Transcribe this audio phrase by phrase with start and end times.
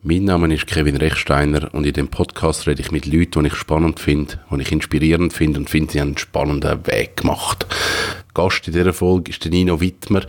[0.00, 3.56] Mein Name ist Kevin Rechsteiner und in dem Podcast rede ich mit Leuten, die ich
[3.56, 7.66] spannend finde, die ich inspirierend finde und finde, sie haben einen spannenden Weg gemacht.
[8.32, 10.22] Gast in dieser Folge ist der Nino Wittmer.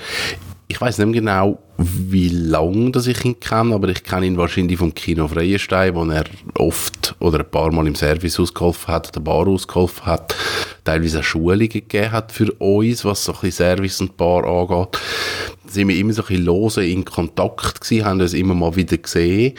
[0.68, 4.96] Ich weiß nicht genau, wie lange ich ihn kenne, aber ich kenne ihn wahrscheinlich vom
[4.96, 6.26] Kino Freienstein, wo er
[6.56, 10.36] oft oder ein paar Mal im Service ausgeholfen hat, der Bar ausgeholfen hat,
[10.84, 15.00] teilweise auch Schulungen gegeben hat für uns, was so ein bisschen Service und Bar angeht
[15.72, 18.98] sind wir immer so ein bisschen lose in Kontakt gewesen, haben uns immer mal wieder
[18.98, 19.56] gesehen.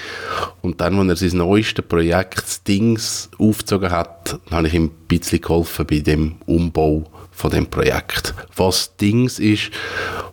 [0.62, 5.40] Und dann, als er sein neuestes Projekt, Dings, aufgezogen hat, habe ich ihm ein bisschen
[5.40, 8.34] geholfen bei dem Umbau von dem Projekt.
[8.56, 9.70] Was Dings ist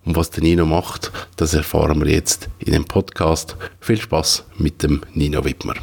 [0.06, 3.56] und was der Nino macht, das erfahren wir jetzt in dem Podcast.
[3.80, 5.76] Viel Spaß mit dem Nino Wittmer.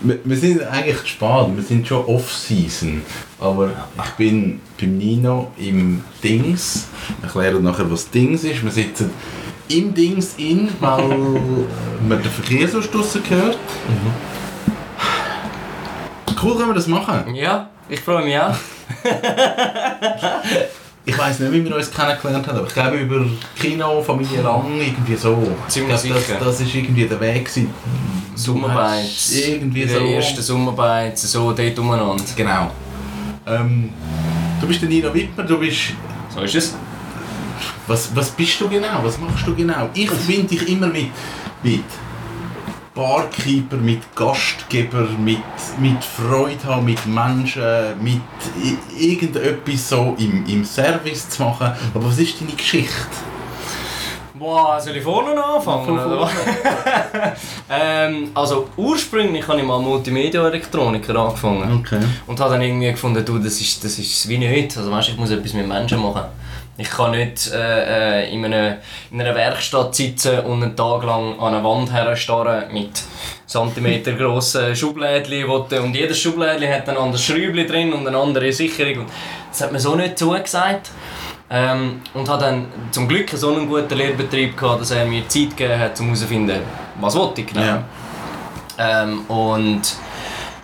[0.00, 3.02] Wir, wir sind eigentlich spät, wir sind schon Off-Season.
[3.40, 6.88] Aber ich bin beim Nino im Dings.
[7.18, 8.62] Ich erkläre nachher, was Dings ist.
[8.62, 9.10] Wir sitzen
[9.68, 11.08] im Dings in, weil
[12.08, 13.58] man den Verkehrsausstoß hört.
[13.88, 14.12] Mhm.
[16.40, 17.34] Cool, können wir das machen?
[17.34, 18.54] Ja, ich freue mich auch.
[21.08, 23.24] ich weiß nicht, wie wir uns kennengelernt haben, aber ich glaube über
[23.58, 25.56] Kino, Familie Lang, irgendwie so.
[25.66, 27.70] Ziemlich das, das, das ist irgendwie der Weg gewesen.
[28.34, 29.32] Sommerbeiz.
[29.34, 29.98] Irgendwie so.
[29.98, 32.22] Der erste Sommerbeiz, so dort umeinander.
[32.36, 32.70] Genau.
[33.46, 33.88] Ähm,
[34.60, 35.94] du bist der Nino Wittmer, du bist...
[36.34, 36.74] So ist es.
[37.86, 39.00] Was, was bist du genau?
[39.02, 39.88] Was machst du genau?
[39.94, 41.06] Ich verbinde dich immer mit,
[41.62, 41.84] mit
[42.98, 45.38] Barkeeper, mit Gastgeber, mit,
[45.78, 47.62] mit Freude haben, mit Menschen,
[48.02, 48.20] mit
[48.98, 51.74] irgendetwas so im, im Service zu machen.
[51.94, 53.06] Aber was ist deine Geschichte?
[54.34, 55.96] Boah, soll ich vorne anfangen?
[55.96, 56.28] Oder?
[57.70, 61.78] ähm, also ursprünglich habe ich mal Multimedia-Elektroniker angefangen.
[61.78, 62.00] Okay.
[62.26, 64.76] Und habe dann irgendwie gefunden, du, das ist, das ist wie nicht.
[64.76, 66.24] Also weißt, ich muss etwas mit Menschen machen.
[66.80, 68.76] Ich kann nicht äh, äh in, einer,
[69.10, 73.02] in einer Werkstatt sitzen und einen Tag lang an eine Wand herstarren mit
[73.46, 79.06] Zentimeter grossen Schublädchen und jedes Schublädchen hat ein anderes Schräubchen drin und eine andere Sicherung.
[79.50, 80.90] Das hat mir so nicht zugesagt.
[81.50, 85.56] Ähm, und habe dann zum Glück so einen guten Lehrbetrieb gehabt, dass er mir Zeit
[85.56, 86.60] gegeben hat, um herauszufinden,
[87.00, 87.62] was wollte ich genau.
[87.62, 87.84] Ja.
[88.78, 89.82] Ähm, und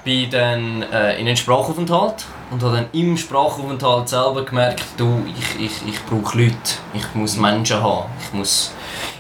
[0.05, 5.66] bin dann äh, in einen Sprachaufenthalt und habe dann im Sprachaufenthalt selber gemerkt, du, ich,
[5.66, 6.54] ich, ich brauche Leute,
[6.92, 8.72] ich muss Menschen haben, ich muss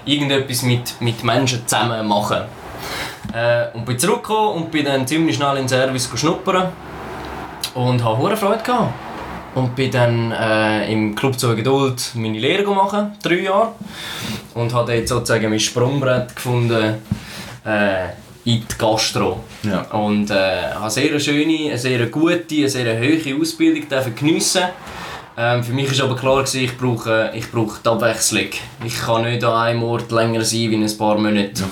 [0.04, 2.42] irgendetwas mit, mit Menschen zusammen machen.
[3.34, 6.68] Äh, und bin zurückgekommen und bin dann ziemlich schnell in den Service schnuppern
[7.74, 8.94] und habe hohe Freude gehabt.
[9.56, 13.72] Und bin dann äh, im Club zur Geduld meine Lehre gemacht, drei Jahre.
[14.54, 17.02] Und habe dort sozusagen mein Sprungbrett gefunden
[17.64, 18.06] äh,
[18.44, 19.44] in die Gastro.
[19.62, 19.82] Ja.
[19.92, 23.84] Und äh, habe eine sehr schöne, eine sehr gute, eine sehr hohe Ausbildung
[24.14, 24.64] geniessen
[25.36, 28.50] ähm, Für mich war aber klar, gewesen, ich brauche, ich brauche die Abwechslung.
[28.84, 31.64] Ich kann nicht an einem Ort länger sein wie ein paar Monate.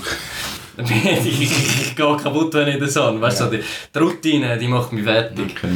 [0.78, 3.20] ich, ich, gehe kaputt, wenn ich das habe.
[3.20, 3.46] Weißt ja.
[3.46, 3.62] so, die,
[3.94, 5.54] die Routine die macht mich fertig.
[5.56, 5.68] Okay.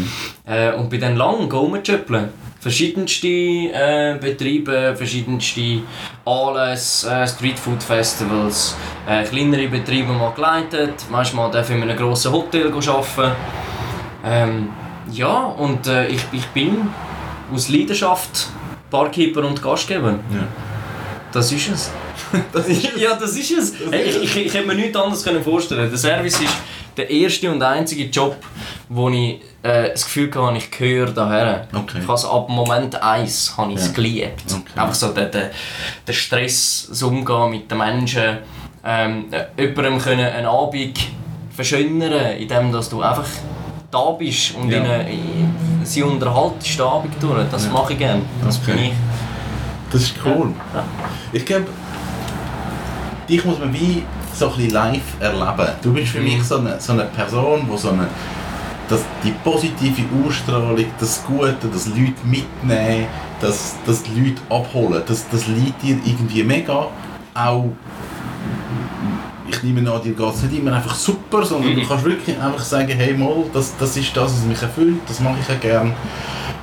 [0.47, 2.31] Äh, und bin dann lang rumgeschöppeln.
[2.67, 5.83] Verschiedenste äh, Betriebe, verschiedenste
[6.25, 8.75] Anlässe, äh, Streetfood Festivals,
[9.09, 10.95] äh, kleinere Betriebe mal geleitet.
[11.09, 13.37] Manchmal darf ich in einem grossen Hotel arbeiten.
[14.25, 14.69] Ähm,
[15.13, 16.89] ja, und äh, ich, ich bin
[17.55, 18.49] aus Leidenschaft
[18.91, 20.19] Barkeeper und Gastgeber.
[20.33, 20.49] Ja.
[21.31, 21.93] Das ist es.
[22.53, 23.01] das ist es.
[23.01, 23.75] Ja, das ist es.
[23.93, 26.55] Hey, ich, ich, ich hätte mir nichts anderes vorstellen Der Service ist
[26.97, 28.37] der erste und einzige Job,
[28.89, 31.67] wo ich äh, das Gefühl hatte, ich gehöre daher.
[31.73, 31.99] Okay.
[32.03, 33.93] Ich also ab Moment 1 habe ich es ja.
[33.93, 34.45] geliebt.
[34.49, 34.81] Okay.
[34.81, 35.51] Einfach so der, der,
[36.07, 38.39] der Stress, das Umgehen mit den Menschen,
[38.85, 39.27] ähm,
[39.59, 40.99] jemandem können einen Abend
[41.51, 43.27] verschönern, indem dass du einfach
[43.91, 44.79] da bist und ja.
[44.79, 47.49] ihnen, sie unterhaltest den Abend durch.
[47.51, 47.73] Das ja.
[47.73, 48.23] mache ich gerne.
[48.45, 48.73] Das okay.
[48.73, 48.93] bin ich.
[49.91, 50.53] Das ist cool.
[50.75, 50.85] Ja.
[51.33, 51.67] Ich glaube,
[53.29, 54.03] dich muss man wie
[54.37, 55.73] so ein live erleben.
[55.83, 58.09] Du bist für mich so eine, so eine Person, die so eine,
[58.89, 63.07] das, die positive Ausstrahlung, das Gute, das Leute mitnehmen,
[63.41, 66.89] das, das Leute abholen, das, das liegt dir irgendwie mega.
[67.35, 67.73] Auch,
[69.49, 71.81] ich nehme an, dir geht es nicht immer einfach super, sondern mhm.
[71.81, 75.21] du kannst wirklich einfach sagen, hey mal, das, das ist das, was mich erfüllt, das
[75.21, 75.95] mache ich ja gerne.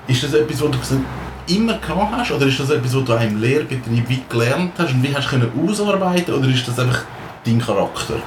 [0.07, 0.77] Ist das etwas, wo du
[1.47, 2.31] immer gehabt hast?
[2.31, 5.29] Oder ist das etwas, was du im Lehrbetrieb wie gelernt hast und wie hast du
[5.31, 7.03] können ausarbeiten Oder ist das einfach
[7.45, 8.21] dein Charakter?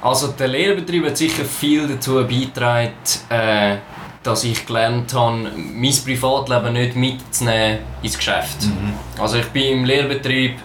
[0.00, 2.92] Also der Lehrbetrieb hat sicher viel dazu beigetragen,
[3.28, 3.76] äh,
[4.22, 8.62] dass ich gelernt habe, mein Privatleben nicht mitzunehmen ins Geschäft.
[8.62, 8.94] Mhm.
[9.20, 10.58] Also ich bin im Lehrbetrieb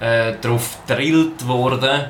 [0.00, 2.06] äh, darauf gedrillt worden,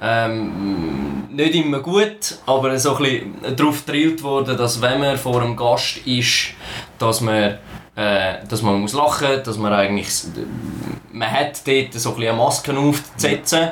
[0.00, 5.42] ähm, nicht immer gut, aber so ein bisschen darauf gedrillt worden, dass wenn man vor
[5.42, 6.50] einem Gast ist,
[6.98, 7.58] dass man
[7.98, 10.08] äh, dass man muss lachen muss, dass man eigentlich
[11.18, 13.70] man hat dort so ein eine Maske aufzusetzen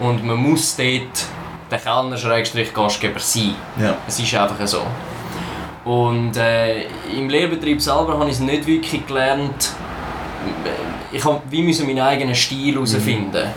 [0.00, 1.26] und man muss dort
[1.70, 3.54] der Kellner-Gastgeber sein.
[3.80, 3.96] Ja.
[4.06, 4.82] Es ist einfach so.
[5.84, 6.82] Und äh,
[7.16, 9.70] im Lehrbetrieb selber habe ich es nicht wirklich gelernt.
[11.12, 13.48] Ich habe wie müssen meinen eigenen Stil herausfinden.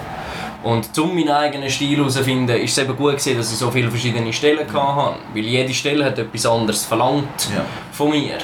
[0.64, 3.90] Und um meinen eigenen Stil herauszufinden, ist es eben gut gewesen, dass ich so viele
[3.90, 5.16] verschiedene Stellen hatte.
[5.34, 7.66] Weil jede Stelle hat etwas anderes verlangt Ja.
[7.92, 8.38] von mir.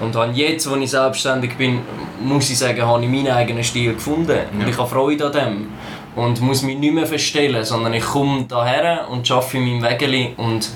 [0.00, 1.80] Und dann jetzt, wo ich selbstständig bin,
[2.22, 4.38] muss ich sagen, habe ich meinen eigenen Stil gefunden.
[4.52, 4.68] Und Ja.
[4.68, 5.66] ich habe Freude an dem.
[6.16, 10.32] Und muss mich nicht mehr verstellen, sondern ich komme daher und arbeite in meinem Wägeli
[10.38, 10.68] und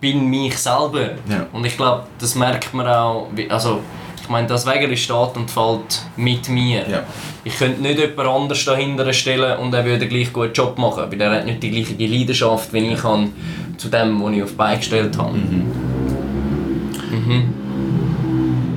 [0.00, 1.10] bin mich selber.
[1.28, 1.46] Ja.
[1.52, 3.26] Und ich glaube, das merkt man auch.
[3.48, 3.80] Also,
[4.22, 6.88] ich meine, das Wägeli steht und fällt mit mir.
[6.88, 7.02] Ja.
[7.42, 11.20] Ich könnte nicht jemand anders dahinter stellen und er würde gleich guten Job machen, weil
[11.20, 13.28] er hat nicht die gleiche Leidenschaft, wie ich habe,
[13.76, 15.38] zu dem, was ich auf die Beine gestellt habe.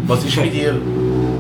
[0.08, 0.76] Was ist bei dir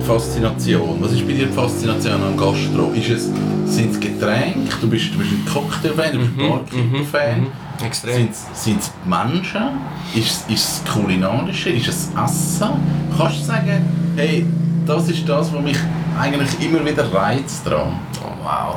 [0.03, 1.01] die Faszination?
[1.01, 2.91] Was ist bei dir die Faszination am Gastro?
[2.94, 3.29] Ist es,
[3.73, 4.75] sind es Getränke?
[4.81, 7.47] Du bist, du bist ein Cocktail-Fan, du bist ein Barkeeper-Fan.
[7.85, 8.13] Extrem.
[8.15, 9.61] Sind es- Sind es Menschen?
[10.13, 11.69] Ist es- ist es Kulinarische?
[11.69, 12.69] Ist es Essen?
[13.17, 13.85] Kannst du sagen,
[14.15, 14.45] hey,
[14.85, 15.77] das ist das, was mich
[16.19, 17.99] eigentlich immer wieder reizt dran?
[18.23, 18.75] Oh, wow.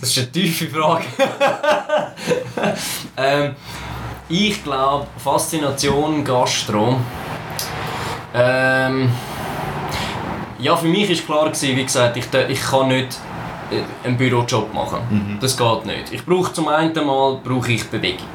[0.00, 1.04] Das ist eine tiefe Frage.
[3.16, 3.54] ähm,
[4.28, 6.96] ich glaube, Faszination Gastro.
[8.34, 9.08] Ähm,
[10.58, 13.16] ja, für mich war klar, gewesen, wie gesagt, ich, ich kann nicht
[13.70, 15.38] äh, einen Bürojob machen.
[15.40, 16.12] Das geht nicht.
[16.12, 18.28] Ich brauche zum einen Mal brauche ich Bewegung.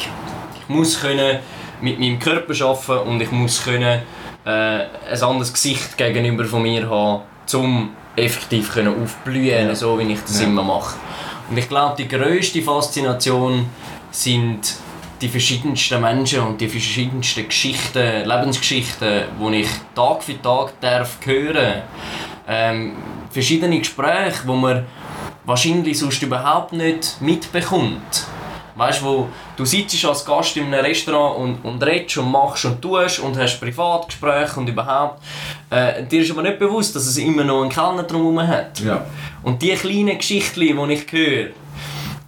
[0.62, 1.40] Ich muss können
[1.82, 4.02] mit meinem Körper arbeiten und ich muss können,
[4.46, 7.22] äh, ein anderes Gesicht gegenüber von mir haben,
[7.54, 9.76] um effektiv können aufblühen, Ja.
[9.76, 10.48] so wie ich das Ja.
[10.48, 10.96] immer mache.
[11.50, 13.66] Und ich glaube, die grösste Faszination
[14.12, 14.76] sind
[15.22, 21.84] die verschiedensten Menschen und die verschiedensten Geschichten, Lebensgeschichten, die ich Tag für Tag darf hören
[22.48, 22.96] ähm,
[23.30, 24.86] verschiedene Gespräche, wo man
[25.46, 28.26] wahrscheinlich sonst überhaupt nicht mitbekommt.
[28.76, 32.66] Weißt du, wo du sitzt als Gast in einem Restaurant und, und redest und machst
[32.66, 35.22] und tust und hast Privatgespräche und überhaupt.
[35.70, 38.80] Äh, dir ist aber nicht bewusst, dass es immer noch einen Kellner drumherum hat.
[38.80, 39.06] Ja.
[39.44, 41.50] Und die kleinen Geschichten, die ich höre,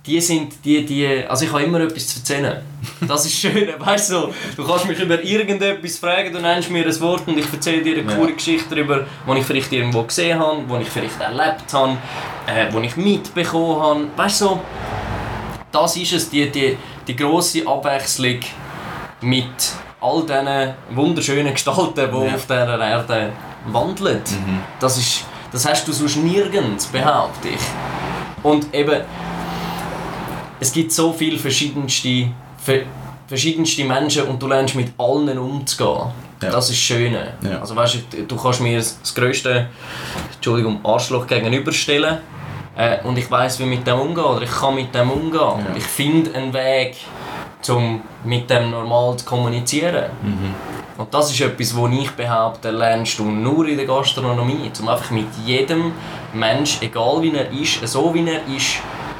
[0.05, 1.23] die sind die, die...
[1.27, 2.61] Also ich habe immer etwas zu erzählen.
[3.07, 6.85] Das ist schön, weißt du, so, du kannst mich über irgendetwas fragen, du nennst mir
[6.85, 8.17] ein Wort und ich erzähle dir eine Ja.
[8.17, 11.97] coole Geschichte darüber, die ich vielleicht irgendwo gesehen habe, die ich vielleicht erlebt habe,
[12.47, 14.07] äh, die ich mitbekommen habe.
[14.17, 14.61] Weißt du, so,
[15.71, 16.77] das ist es, die, die,
[17.07, 18.39] die grosse Abwechslung
[19.21, 19.45] mit
[20.01, 22.35] all diesen wunderschönen Gestalten, die Ja.
[22.35, 23.31] auf dieser Erde
[23.67, 24.21] wandeln.
[24.81, 25.23] Das, ist,
[25.53, 27.61] das hast du sonst nirgends, behaupte ich.
[28.43, 29.01] Und eben,
[30.63, 32.83] es gibt so viele verschiedenste, ver,
[33.27, 36.07] verschiedenste Menschen und du lernst mit allen umzugehen.
[36.41, 36.51] Ja.
[36.51, 37.33] Das ist das Schöne.
[37.41, 37.59] Ja.
[37.59, 39.67] Also weißt du, du kannst mir das, grösste
[40.35, 42.19] Entschuldigung, Arschloch gegenüberstellen
[42.77, 45.67] äh, und ich weiß wie mit dem umgehen oder ich kann mit dem umgehen.
[45.67, 46.95] Und ich finde einen Weg,
[47.67, 50.05] um mit dem normal zu kommunizieren.
[50.97, 54.71] Und das ist etwas, wo ich behaupte, lernst du nur in der Gastronomie.
[54.79, 55.91] Um einfach mit jedem
[56.33, 58.77] Mensch, egal wie er ist, so wie er ist,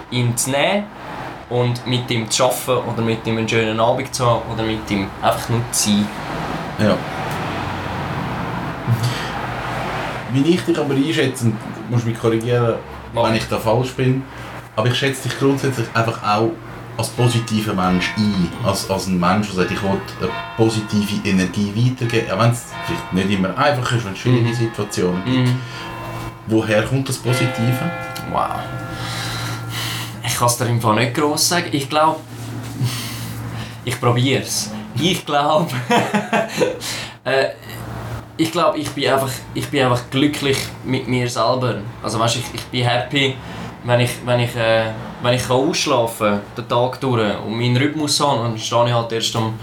[0.10, 0.86] ihn zu nehmen
[1.50, 4.90] und mit ihm zu arbeiten oder mit ihm einen schönen Abend zu haben oder mit
[4.90, 6.08] ihm einfach nur zu sein.
[6.80, 6.98] Ja.
[10.32, 12.76] Wie ich dich aber einschätze, und du musst mich korrigieren,
[13.14, 13.26] Mach.
[13.26, 14.24] wenn ich da falsch bin,
[14.76, 16.52] aber ich schätze dich grundsätzlich einfach auch
[16.98, 18.50] als positiver Mensch ein.
[18.64, 22.32] Als, als ein Mensch, der sagt, ich will eine positive Energie weitergeben.
[22.32, 25.50] Auch wenn es vielleicht nicht immer einfach ist, wenn es schwierige Situationen gibt.
[26.48, 27.92] Woher kommt das Positive?
[28.32, 28.60] Wow.
[30.26, 31.68] Ich kann es dir im Fall nicht gross sagen.
[31.72, 32.20] Ich glaube,
[33.84, 34.72] ich probiere es.
[35.00, 35.72] Ich glaube,
[37.26, 37.50] äh,
[38.38, 41.76] ich glaube, ich bin einfach, ich bin einfach glücklich mit mir selber.
[42.02, 43.36] Also weißt, ich, ich bin happy,
[43.84, 48.20] wenn ich, wenn ich, äh, wenn ich kann ausschlafen den Tag durch und meinen Rhythmus
[48.22, 48.44] habe.
[48.44, 49.60] Dann stehe ich halt erst am,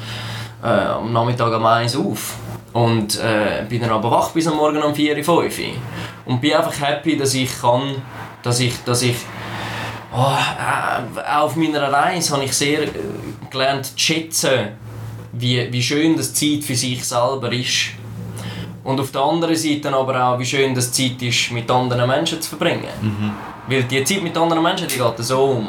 [0.62, 2.35] äh, am Nachmittag um 1 auf.
[2.73, 5.45] Und äh, bin dann aber wach bis am Morgen um 4, 5 Uhr.
[6.26, 8.02] Und bin einfach happy, dass ich kann,
[8.43, 9.17] dass ich, dass ich
[10.12, 12.88] Oh, äh, auf meiner Reise habe ich sehr äh,
[13.49, 14.71] gelernt zu schätzen,
[15.33, 17.90] wie, wie schön das Zeit für sich selber ist.
[18.83, 22.40] Und auf der anderen Seite aber auch, wie schön das Zeit ist, mit anderen Menschen
[22.40, 22.88] zu verbringen.
[23.69, 25.69] Weil die Zeit mit anderen Menschen, die geht so um.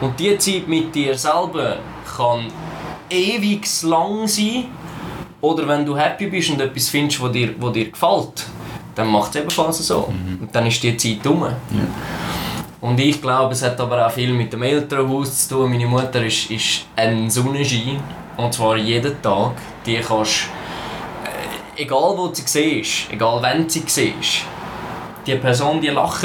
[0.00, 1.78] Und die Zeit mit dir selber
[2.16, 2.46] kann
[3.08, 4.66] ewig lang sein.
[5.40, 8.46] Oder wenn du happy bist und etwas findest, was dir, was dir gefällt,
[8.94, 10.00] dann macht es ebenfalls so.
[10.40, 11.46] Und dann ist die Zeit um.
[12.80, 15.70] Und ich glaube, es hat aber auch viel mit dem Elternhaus zu tun.
[15.70, 18.00] Meine Mutter ist, ist ein Sonnenschein.
[18.38, 19.52] Und zwar jeden Tag.
[19.84, 20.48] Die kannst,
[21.76, 24.44] äh, egal wo sie siehst, egal wenn du sie siehst,
[25.26, 26.24] die Person, die lacht.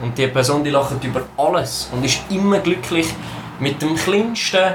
[0.00, 1.90] Und die Person, die lacht über alles.
[1.92, 3.08] Und ist immer glücklich
[3.58, 4.74] mit dem kleinsten,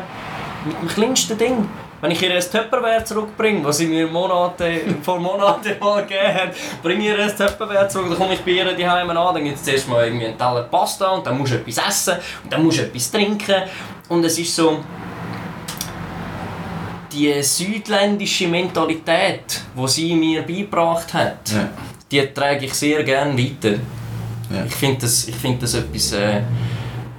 [0.66, 1.70] mit dem kleinsten Ding.
[2.02, 6.52] Wenn ich ihr ein Tupperware zurückbringe, was sie mir Monate, vor Monaten mal gegeben hat,
[6.82, 9.44] bringe ich ihr ein Tupperware zurück, dann komme ich bei ihr die Heime an, dann
[9.44, 12.52] gibt es zuerst mal irgendwie einen Teller Pasta und dann musst du etwas essen und
[12.52, 13.62] dann musst du etwas trinken.
[14.10, 14.80] Und es ist so,
[17.12, 21.70] die südländische Mentalität, die sie mir beigebracht hat, Ja.
[22.10, 23.74] die trage ich sehr gerne weiter.
[24.50, 24.66] Ja.
[24.66, 26.42] Ich finde das, ich find das etwas äh,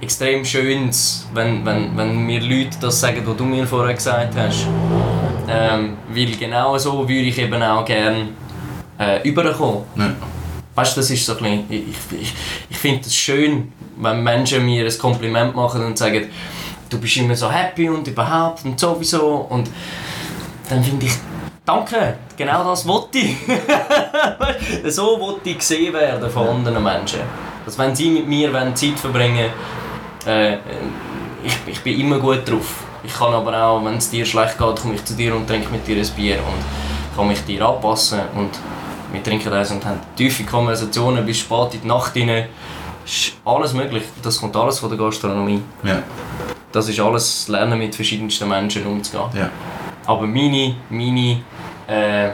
[0.03, 4.67] extrem Schönes, wenn, wenn, wenn mir Leute das sagen, was du mir vorher gesagt hast.
[5.47, 8.29] Ähm, weil genau so würde ich eben auch gerne
[8.99, 9.83] äh, überkommen.
[9.95, 10.13] Ja.
[10.75, 12.33] Weißt du, das ist so ein bisschen, ich, ich,
[12.69, 16.25] ich finde es schön, wenn Menschen mir ein Kompliment machen und sagen,
[16.89, 19.69] du bist immer so happy und überhaupt und sowieso und
[20.69, 21.13] dann finde ich,
[21.65, 23.37] danke, genau das wollte ich.
[24.91, 27.19] So wollte ich gesehen werden von anderen Menschen.
[27.65, 29.49] Dass wenn sie mit mir wollen Zeit verbringen
[30.27, 30.57] äh,
[31.43, 32.83] ich, ich bin immer gut drauf.
[33.03, 35.69] Ich kann aber auch, wenn es dir schlecht geht, komme ich zu dir und trinke
[35.69, 38.51] mit dir ein Bier und kann mich dir anpassen und
[39.11, 42.47] wir trinken das und haben tiefe Konversationen bis spät in die Nacht rein.
[43.05, 44.03] Ist alles möglich.
[44.21, 45.61] Das kommt alles von der Gastronomie.
[45.83, 45.99] Ja.
[46.71, 49.29] Das ist alles Lernen mit verschiedensten Menschen umzugehen.
[49.35, 49.49] Ja.
[50.05, 51.41] Aber meine, meine,
[51.87, 52.29] äh,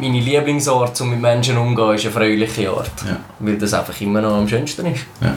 [0.00, 2.90] meine Lieblingsart, um mit Menschen umzugehen, ist eine fröhliche Art.
[3.06, 3.20] Ja.
[3.38, 5.06] Weil das einfach immer noch am schönsten ist.
[5.20, 5.36] Ja.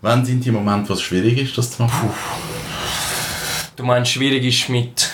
[0.00, 2.10] Wann sind die Momente, wo es schwierig ist, das zu machen?
[3.76, 5.10] Du meinst, schwierig ist mit...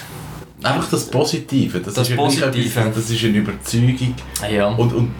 [0.63, 1.81] Einfach das Positive.
[1.81, 2.81] Das, Das ist Positive.
[2.81, 4.15] Etwas, das ist eine Überzeugung.
[4.51, 4.69] Ja.
[4.69, 5.11] Und, und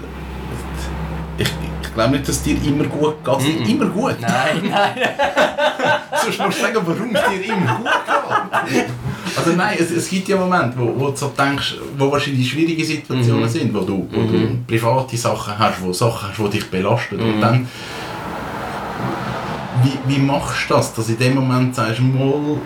[1.37, 1.49] ich,
[1.83, 3.39] ich glaube nicht, dass dir immer gut geht.
[3.39, 4.17] Es geht immer gut.
[4.21, 4.95] Nein, nein.
[6.23, 7.91] Sonst musst du sagen, warum es dir immer gut
[8.71, 8.87] geht.
[9.37, 12.85] Also nein, es, es gibt ja Momente, wo, wo du so denkst, wo wahrscheinlich schwierige
[12.85, 17.19] Situationen sind, wo du, wo du private Sachen hast, wo Sachen hast, die dich belasten.
[17.21, 17.69] Und dann,
[19.83, 22.59] wie, wie machst du das, dass in dem Moment sagst, mal,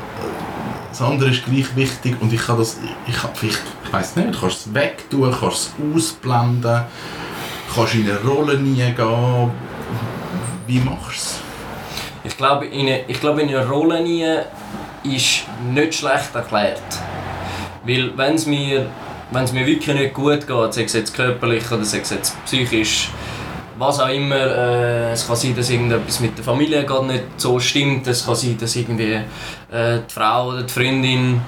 [0.90, 4.34] das andere ist gleich wichtig und ich kann das, ich kann vielleicht, ich weiß nicht,
[4.34, 6.82] du kannst es wegtun, kannst es ausblenden,
[7.74, 9.50] kannst in eine Rolle nie gehen.
[10.66, 11.40] Wie machst du es?
[12.24, 14.26] Ich glaube, in eine, ich glaube, in eine Rolle nie
[15.04, 16.82] ist nicht schlecht erklärt.
[17.84, 18.86] Weil wenn es mir,
[19.30, 22.44] wenn es mir wirklich nicht gut geht, sei es jetzt körperlich oder sei es jetzt
[22.44, 23.10] psychisch,
[23.78, 27.60] was auch immer, äh, es kann sein, dass irgendetwas mit der Familie gerade nicht so
[27.60, 29.14] stimmt, es kann sein, dass irgendwie
[29.70, 31.40] äh, die Frau oder die Freundin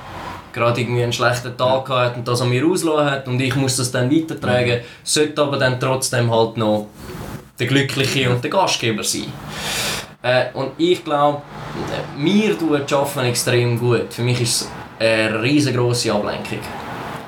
[0.52, 3.76] gerade irgendwie einen schlechten Tag hat und das an mir ausgelassen hat und ich muss
[3.76, 6.86] das dann weitertragen, sollte aber dann trotzdem halt noch
[7.58, 9.32] der Glückliche und der Gastgeber sein.
[10.22, 11.42] Äh, und ich glaube,
[12.16, 14.12] mir tut Arbeiten extrem gut.
[14.12, 16.58] Für mich ist es eine riesengroße Ablenkung.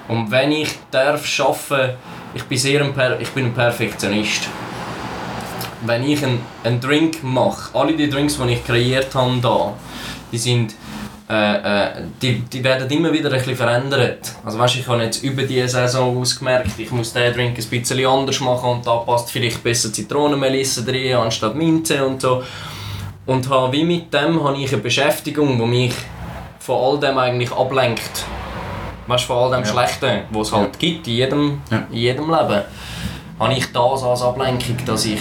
[0.08, 1.96] Und wenn ich darf arbeiten,
[2.34, 4.48] ich bin sehr ein, per ich bin ein Perfektionist.
[5.84, 9.72] Wenn ich einen, einen Drink mache, alle die Drinks, die ich kreiert habe, da,
[10.30, 10.74] die sind
[11.32, 14.32] äh, äh, die, die werden immer wieder ein bisschen verändert.
[14.44, 18.06] Also weißt, ich habe jetzt über die Saison ausgemerkt, ich muss den Drink ein bisschen
[18.06, 22.42] anders machen und da passt vielleicht besser Zitronenmelisse drin anstatt Minze und so.
[23.32, 25.94] Und habe, wie mit dem habe ich eine Beschäftigung, die mich
[26.58, 28.24] von all dem eigentlich ablenkt.
[29.06, 29.72] Weißt, von all dem Ja.
[29.72, 31.86] Schlechten, was es halt gibt in jedem, Ja.
[31.90, 32.62] in jedem Leben,
[33.40, 35.20] habe ich das als Ablenkung, dass ich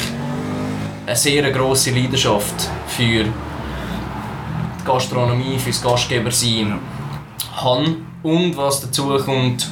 [1.08, 3.32] eine sehr grosse Leidenschaft für die
[4.86, 6.80] Gastronomie, für das Gastgebersein
[7.56, 7.96] habe.
[8.24, 9.70] Und was dazu kommt,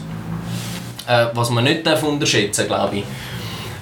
[1.08, 3.04] äh, was man nicht darf unterschätzen glaube ich,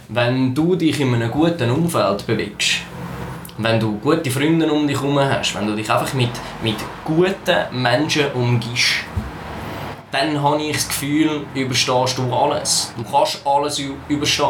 [0.10, 2.78] wenn du dich in einem guten Umfeld bewegst,
[3.58, 6.30] wenn du gute Freunde um dich herum hast, wenn du dich einfach mit,
[6.62, 8.96] mit guten Menschen umgibst,
[10.12, 12.94] dann habe ich das Gefühl, überstehst du alles.
[12.98, 14.48] Du kannst alles überstehen.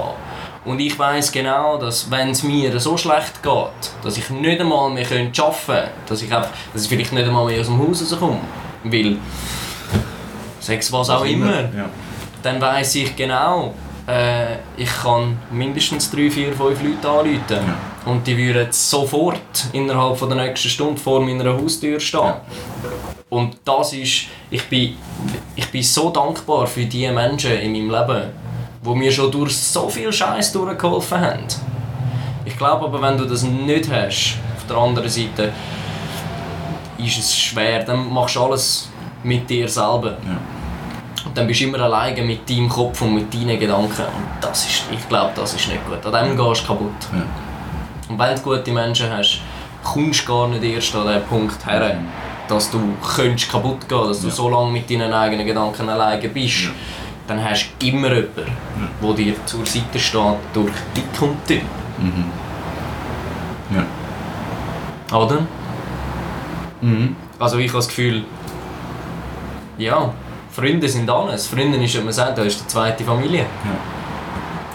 [0.65, 4.89] Und ich weiß genau, dass wenn es mir so schlecht geht, dass ich nicht einmal
[4.89, 8.01] mehr arbeiten könnte, dass ich, einfach, dass ich vielleicht nicht einmal mehr aus dem Haus
[8.01, 8.39] rauskomme,
[8.83, 9.17] weil,
[10.59, 11.85] sechs was auch immer, Ja.
[12.43, 13.73] dann weiß ich genau,
[14.07, 17.73] äh, ich kann mindestens drei, vier, fünf Leute anrufen.
[18.07, 22.21] Und die würden sofort innerhalb von der nächsten Stunde vor meiner Haustür stehen.
[22.21, 22.41] Ja.
[23.29, 24.95] Und das ist, ich bin,
[25.55, 28.29] ich bin so dankbar für die Menschen in meinem Leben,
[28.81, 31.43] die mir schon durch so viel Scheiß durchgeholfen haben.
[32.45, 35.51] Ich glaube aber, wenn du das nicht hast, auf der anderen Seite,
[36.97, 37.83] ist es schwer.
[37.83, 38.89] Dann machst du alles
[39.21, 40.11] mit dir selber.
[40.11, 40.37] Ja.
[41.25, 44.03] Und dann bist du immer alleine mit deinem Kopf und mit deinen Gedanken.
[44.03, 46.05] Und das ist, ich glaube, das ist nicht gut.
[46.05, 46.91] An dem gehst du kaputt.
[47.11, 47.46] Ja.
[48.09, 49.41] Und wenn du gute Menschen hast,
[49.83, 51.97] kommst du gar nicht erst an den Punkt her,
[52.47, 52.79] dass du
[53.15, 54.33] könntest kaputt gehen dass du Ja.
[54.33, 56.63] so lange mit deinen eigenen Gedanken alleine bist.
[56.65, 56.69] Ja.
[57.27, 58.47] dann hast du immer jemanden,
[59.01, 60.21] der dir zur Seite steht
[60.53, 61.61] durch dick und dünn.
[61.97, 62.31] Mhm.
[63.75, 65.17] Ja.
[65.17, 65.39] Oder?
[66.79, 67.17] Mhm.
[67.37, 68.23] Also ich habe das Gefühl,
[69.77, 70.13] ja,
[70.51, 71.47] Freunde sind alles.
[71.47, 73.41] Freunde ist, wie man sagt, das ist die zweite Familie.
[73.41, 73.96] Ja.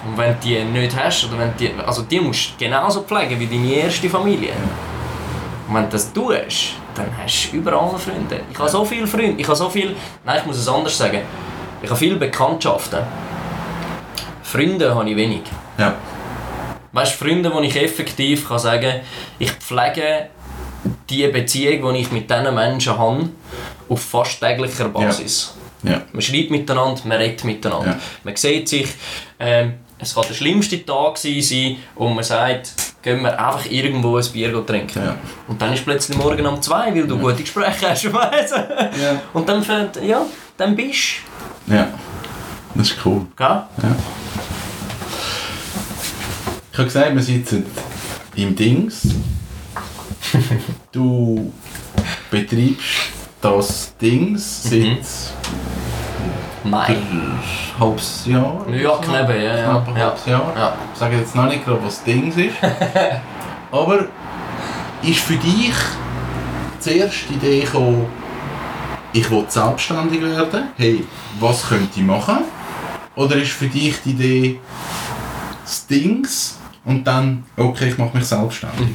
[0.04, 3.38] Und wenn du die nicht hast, oder wenn die, also die musst du genauso pflegen
[3.38, 4.52] wie deine erste Familie.
[5.68, 8.40] Und wenn du das tust, dann hast du überall Freunde.
[8.50, 9.94] Ich habe so viele Freunde, ich habe so viel,
[10.24, 11.20] nein, ich muss es anders sagen.
[11.82, 13.00] Ich habe viele Bekanntschaften.
[14.42, 15.42] Freunde habe ich wenig.
[15.78, 15.94] Ja.
[16.92, 19.00] Weißt du, Freunde, die ich effektiv kann sagen
[19.38, 20.28] ich pflege
[21.08, 23.28] die Beziehung, die ich mit diesen Menschen habe,
[23.88, 25.54] auf fast täglicher Basis.
[25.82, 26.02] Ja.
[26.12, 27.92] Man schreibt miteinander, man redet miteinander.
[27.92, 27.98] Ja.
[28.24, 28.88] Man sieht sich,
[29.38, 34.26] ähm, es kann der schlimmste Tag sein und man sagt, gehen wir einfach irgendwo ein
[34.32, 35.02] Bier trinken.
[35.04, 35.16] Ja.
[35.48, 39.00] Und dann ist plötzlich morgen um zwei, weil du gute Gespräche hast, weißt du?
[39.02, 39.22] Ja.
[39.32, 40.22] Und dann, fängt- ja,
[40.56, 41.16] dann bist
[41.66, 41.88] Ja.
[42.74, 43.26] Das ist cool.
[43.36, 43.42] du.
[43.44, 43.62] gell?
[46.72, 47.66] Ich habe gesagt, wir sitzen
[48.36, 49.08] im Dings.
[50.92, 51.50] Du
[52.30, 55.00] betreibst das Dings seit
[56.64, 56.96] Mai.
[57.74, 58.66] Ein halbes Jahr.
[58.70, 59.64] Ja, knapp, ja, ja.
[59.64, 60.04] Knapp ein Ja.
[60.06, 60.52] halbes Jahr.
[60.56, 60.76] Ja.
[60.92, 62.54] Ich sage jetzt noch nicht gerade, was Dings ist.
[63.72, 64.06] Aber
[65.02, 65.74] ist für dich
[66.84, 68.06] die Idee gekommen,
[69.12, 70.68] ich will selbstständig werden?
[70.76, 71.04] Hey,
[71.38, 72.38] was könnte ich machen?
[73.14, 74.60] Oder ist für dich die Idee
[75.64, 78.88] das Dings und dann, okay, ich mache mich selbstständig?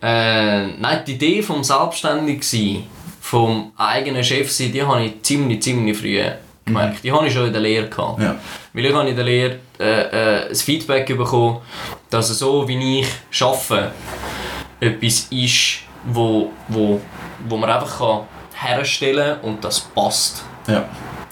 [0.00, 2.84] Äh, nein, die Idee vom Selbstständigsein,
[3.20, 6.20] vom eigenen Chef sein, die habe ich ziemlich, ziemlich früh
[6.64, 7.02] gemerkt.
[7.04, 8.20] Die habe ich schon in der Lehre gehabt.
[8.22, 8.36] Ja.
[8.72, 11.58] Weil ich habe in der Lehre äh, äh, das Feedback bekommen,
[12.10, 13.08] dass so wie ich
[13.42, 13.92] arbeite,
[14.80, 17.00] etwas ist, wo, wo,
[17.48, 18.20] wo man einfach kann
[18.54, 20.44] herstellen kann und das passt.
[20.66, 20.84] Ja.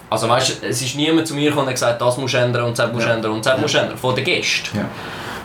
[0.09, 2.79] Also weißt, es ist niemand zu mir gekommen und gesagt, das musst du ändern und
[2.79, 3.15] das musst du Ja.
[3.17, 3.97] ändern und das musst du ändern.
[3.97, 4.77] Von den Gästen.
[4.77, 4.85] Ja.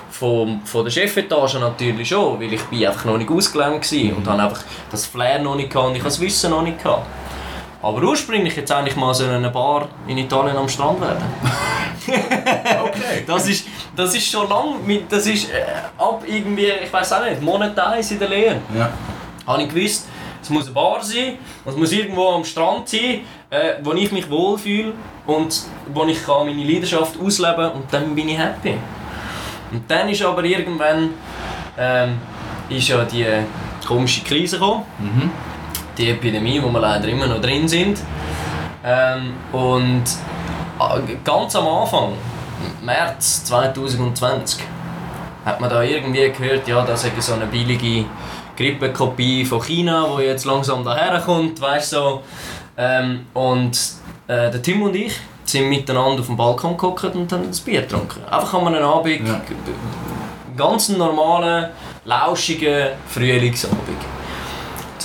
[0.10, 4.28] Von, von der Chefetage natürlich schon, weil ich bin einfach noch nicht ausgelernt war und
[4.28, 7.06] habe einfach das Flair noch nicht gehabt und ich habe das Wissen noch nicht gehabt.
[7.86, 11.24] Aber ursprünglich jetzt eigentlich mal so in einer Bar in Italien am Strand werden.
[12.08, 13.24] Okay.
[13.26, 15.64] Das ist, das ist schon lang, mit, das ist äh,
[15.98, 17.76] ab irgendwie, ich weiß auch nicht, Monat
[18.12, 18.58] in der Lehre.
[18.78, 18.92] Ja.
[19.48, 20.08] Habe ich gewusst,
[20.40, 24.30] es muss eine Bar sein, es muss irgendwo am Strand sein, äh, wo ich mich
[24.30, 24.94] wohlfühle
[25.26, 28.78] und wo ich kann meine Leidenschaft ausleben kann und dann bin ich happy.
[29.72, 31.10] Und dann ist aber irgendwann
[31.76, 32.20] ähm,
[32.70, 33.26] ist ja die
[33.88, 35.32] komische Krise gekommen, Mhm.
[35.98, 38.00] Die Epidemie, wo wir leider immer noch drin sind.
[38.84, 40.04] Ähm, und
[40.80, 42.14] äh, ganz am Anfang,
[42.84, 44.62] März 2020,
[45.46, 48.06] hat man da irgendwie gehört, ja, das ist so eine billige
[48.58, 51.98] Grippekopie von China, die jetzt langsam daherkommt, weißt du.
[51.98, 52.24] So.
[52.78, 53.78] Ähm, und
[54.28, 57.82] äh, der Tim und ich sind miteinander auf dem Balkon geguckt und haben ein Bier
[57.82, 58.24] getrunken.
[58.30, 59.42] Einfach an einem Abend, Ja.
[60.58, 61.70] ganz normalen,
[62.06, 63.80] lauschigen Frühlingsabend.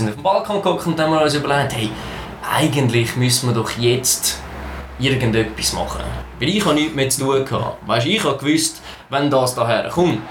[0.00, 1.90] Wir sind auf dem Balkon geguckt und haben wir uns überlegt, hey,
[2.56, 4.38] eigentlich müssen wir doch jetzt
[4.98, 6.00] irgendetwas machen.
[6.38, 7.86] Weil ich habe nichts mehr zu tun gehabt.
[7.86, 10.22] Weißt, ich habe gewusst, wenn das daher kommt,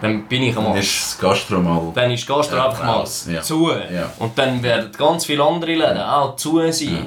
[0.00, 1.92] dann bin ich am Dann ist das Gastro mal.
[1.94, 3.40] Dann ist Gastro Ja, einfach mal ja.
[3.40, 3.70] zu.
[3.70, 4.10] Ja.
[4.18, 7.06] Und dann werden ganz viele andere Läden auch zu sein.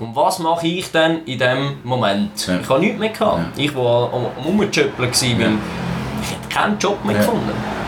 [0.00, 2.48] Und was mache ich dann in dem Moment?
[2.60, 3.56] Ich habe nichts mehr gehabt.
[3.56, 7.81] Ich war am, am weil ich hätte keinen Job mehr gefunden.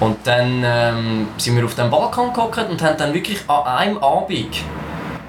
[0.00, 3.98] Und dann ähm, sind wir auf dem Balkon gehockt und haben dann wirklich an einem
[3.98, 4.56] Abend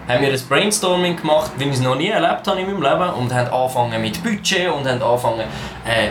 [0.08, 3.14] haben wir ein Brainstorming gemacht, wie ich es noch nie erlebt habe in meinem Leben
[3.16, 5.42] und haben angefangen mit Budget und haben angefangen,
[5.86, 6.10] äh,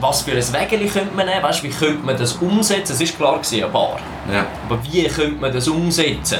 [0.00, 3.32] was für ein Wägeli könnte man nehmen, weißt, wie könnte man das umsetzen, es war
[3.32, 3.98] klar, gewesen, eine Bar,
[4.32, 4.46] Ja.
[4.68, 6.38] aber wie könnte man das umsetzen?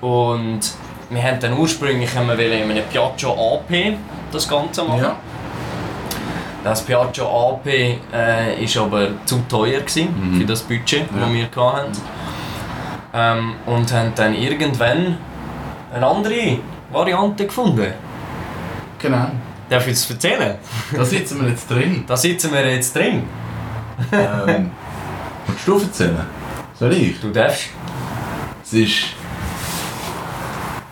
[0.00, 0.60] Und
[1.10, 3.96] wir haben dann ursprünglich haben wir in einem Piaggio AP
[4.30, 5.00] das Ganze machen.
[5.02, 5.16] Ja.
[6.68, 11.20] Das Piaggio AP äh, ist aber zu teuer gewesen für das Budget, Ja.
[11.20, 11.92] das wir hatten.
[13.14, 15.16] Ähm, und haben dann irgendwann
[15.94, 16.58] eine andere
[16.92, 17.94] Variante gefunden.
[18.98, 19.30] Genau.
[19.70, 20.56] Darf ich das erzählen?
[20.92, 22.04] Da sitzen wir jetzt drin.
[22.06, 23.22] Da sitzen wir jetzt drin.
[24.12, 24.70] ähm,
[25.46, 26.26] willst du erzählen?
[26.78, 27.18] Soll ich?
[27.18, 27.70] Du darfst.
[28.62, 29.04] Es ist.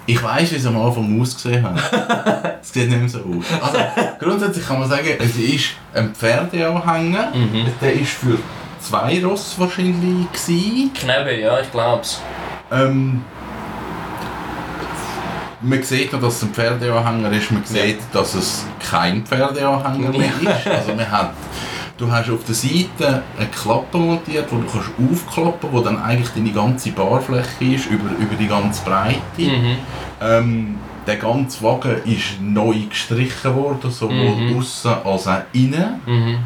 [0.07, 2.59] Ich weiß, wie es am Anfang ausgesehen hat.
[2.63, 3.45] es sieht nicht mehr so aus.
[3.61, 3.79] Also,
[4.21, 7.33] grundsätzlich kann man sagen, es ist ein Pferdeanhänger.
[7.35, 7.67] Mhm.
[7.81, 8.39] Der ist für
[8.81, 10.31] zwei Ross wahrscheinlich.
[10.33, 10.93] Gewesen.
[10.95, 12.21] Knebel, ja, ich glaub's.
[12.71, 13.25] Ähm,
[15.61, 20.31] man sieht noch, dass es ein Pferdeanhänger ist, man sieht, dass es kein Pferdeanhänger mehr
[20.41, 20.67] ist.
[20.67, 21.33] Also man hat,
[21.99, 26.31] du hast auf der Seite eine Klappe montiert, die du kannst aufklappen wo dann eigentlich
[26.31, 29.21] deine ganze Barfläche ist, über, über die ganze Breite.
[29.39, 29.77] Mhm.
[30.21, 34.59] Ähm, der ganze Wagen ist neu gestrichen worden, sowohl Mhm.
[34.59, 36.01] außen als auch innen.
[36.05, 36.39] Mhm.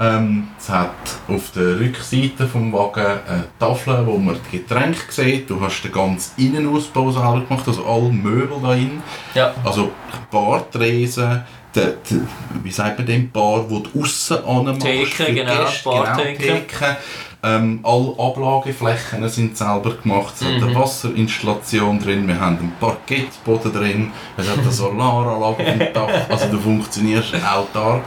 [0.00, 0.94] Ähm, es hat
[1.28, 5.48] auf der Rückseite des Wagen eine Tafel, wo man die Getränke sieht.
[5.50, 9.02] Du hast den ganzen Innenausbau selber gemacht, also alle Möbel da drin.
[9.34, 9.52] Ja.
[9.62, 9.92] Also
[10.30, 11.42] Bartresen,
[11.74, 12.18] der, der,
[12.62, 14.80] wie sagt man den Bar, wo du aussen anmachst.
[14.82, 16.42] Theke, genau, Gäste, Bartheke.
[16.42, 16.96] Genau, Theke.
[17.42, 20.34] Ähm, alle Ablageflächen sind selber gemacht.
[20.38, 20.64] Es hat Mhm.
[20.64, 26.08] eine Wasserinstallation drin, wir haben einen Parkettboden drin, es hat eine Solaranlage auf dem Dach,
[26.28, 28.04] also du funktionierst autark.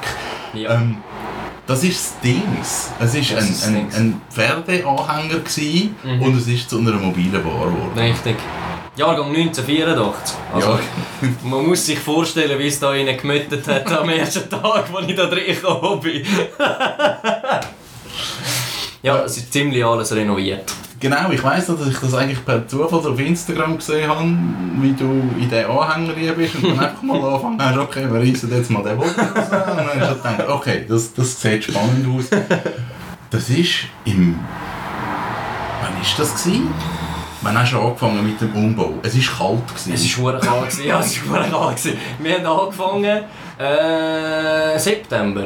[0.54, 0.76] Ja.
[0.76, 0.98] Ähm,
[1.66, 2.44] das ist das Ding.
[2.62, 5.40] Es war ein, ein, ein Pferdeanhänger
[6.04, 6.22] Mhm.
[6.22, 7.98] und es ist zu einer mobilen Bar geworden.
[7.98, 8.36] Richtig.
[8.96, 10.38] Jahrgang 1984.
[10.54, 10.80] Also, Ja.
[11.44, 15.16] Man muss sich vorstellen, wie es da innen gemüttet hat am ersten Tag, als ich
[15.16, 16.24] da reingekommen bin.
[19.02, 20.72] ja, es ist ziemlich alles renoviert.
[21.00, 24.24] Genau, ich weiss noch, dass ich das eigentlich per Zufall auf Instagram gesehen habe,
[24.80, 25.04] wie du
[25.38, 28.70] in den Anhänger rein bist und dann einfach mal angefangen hast, okay, wir reissen jetzt
[28.70, 29.08] mal den raus.
[29.08, 32.30] Und dann habe ich gedacht, okay, das, das sieht spannend aus.
[33.30, 34.40] Das ist im...
[35.82, 36.44] Wann war das?
[36.44, 36.70] Gewesen?
[37.44, 38.94] Wann hast du angefangen mit dem Umbau?
[39.04, 39.68] Es war kalt.
[39.68, 39.94] Gewesen.
[39.94, 40.62] Es war kalt.
[40.70, 40.86] gewesen.
[40.88, 41.78] Ja, es war kalt.
[41.78, 41.98] gewesen.
[42.20, 43.24] Wir haben angefangen
[43.60, 45.44] äh, September.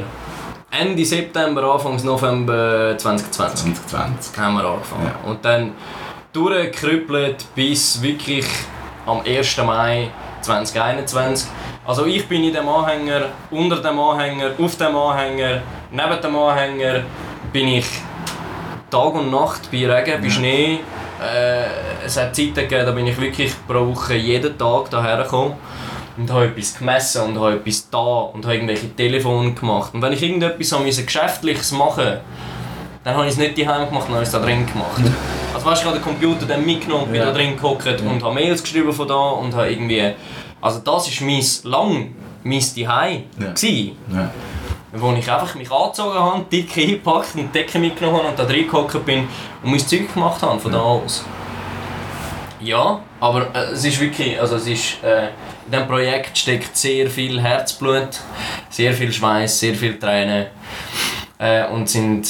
[0.70, 3.88] Ende September, Anfang November 2020.
[3.88, 4.38] 2020.
[4.38, 5.06] haben wir angefangen.
[5.24, 5.30] Ja.
[5.30, 5.72] Und dann
[6.34, 8.46] durchgekrüppelt bis wirklich
[9.08, 9.58] am 1.
[9.66, 10.10] Mai
[10.42, 11.50] 2021.
[11.86, 17.02] Also ich bin in dem Anhänger, unter dem Anhänger, auf dem Anhänger, neben dem Anhänger
[17.52, 17.88] bin ich
[18.92, 20.30] Tag und Nacht bei Regen, bei Ja.
[20.32, 20.80] Schnee.
[21.22, 21.66] Äh,
[22.06, 25.56] es hat Zeiten gegeben, da bin ich wirklich pro Woche jeden Tag hierher gekommen
[26.18, 29.94] und habe etwas gemessen und habe etwas da und habe irgendwelche Telefone gemacht.
[29.94, 32.18] Und wenn ich irgendetwas an Geschäftliches machen
[33.04, 35.02] dann habe ich es nicht daheim gemacht, dann habe ich es da drin gemacht.
[35.54, 37.28] Also weißt du, ich habe den Computer dann mitgenommen, bin Ja.
[37.28, 40.12] da drin gehockt und habe Mails geschrieben von da und habe irgendwie...
[40.62, 43.54] Also das war mein, lang mein Zuhause, Ja.
[43.54, 44.30] gewesen, Ja.
[44.94, 48.40] Wo ich einfach mich angezogen habe, die Decke eingepackt und die Decke mitgenommen habe und
[48.40, 49.28] da drin gehockt bin
[49.64, 51.26] und mein Zeug gemacht habe von da aus.
[52.60, 55.28] Ja, aber äh, es ist wirklich, also es ist, äh,
[55.66, 58.20] in diesem Projekt steckt sehr viel Herzblut,
[58.70, 60.48] sehr viel Schweiß, sehr viel Tränen
[61.38, 62.28] äh, und es sind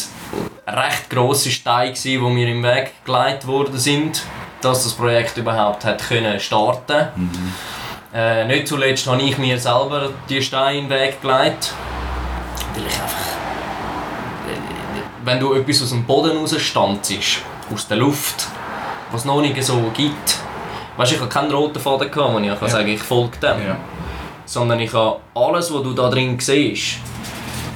[0.68, 4.24] recht grosse Steine, gewesen, die mir im Weg gelegt worden sind,
[4.62, 7.08] dass das Projekt überhaupt hat können starten.
[8.14, 11.74] Äh, nicht zuletzt habe ich mir selber die Steine im Weg gelegt,
[12.78, 13.38] weil ich einfach
[15.28, 17.14] wenn du etwas aus dem Boden rausstanzt,
[17.74, 18.48] aus der Luft,
[19.12, 20.38] was es noch nicht so gibt.
[20.96, 22.70] Weißt du, ich hatte keinen roten Faden, gehabt, wo ich kann Ja.
[22.70, 23.68] sagen ich folge dem.
[23.68, 23.78] Ja.
[24.46, 27.00] Sondern ich habe alles, was du da drin siehst,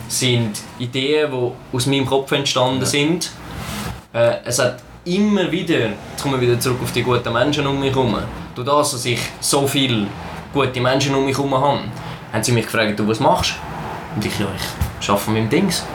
[0.07, 2.85] sind Ideen, die aus meinem Kopf entstanden Ja.
[2.85, 3.31] sind.
[4.13, 7.79] Äh, es hat immer wieder, jetzt kommen wir wieder zurück auf die guten Menschen um
[7.81, 8.15] mich herum.
[8.55, 10.07] Durch das, dass ich so viele
[10.53, 11.79] gute Menschen um mich herum habe,
[12.31, 13.55] haben sie mich gefragt, du was machst?
[14.15, 15.85] Und ich, ja, ich arbeite an meinem Dings.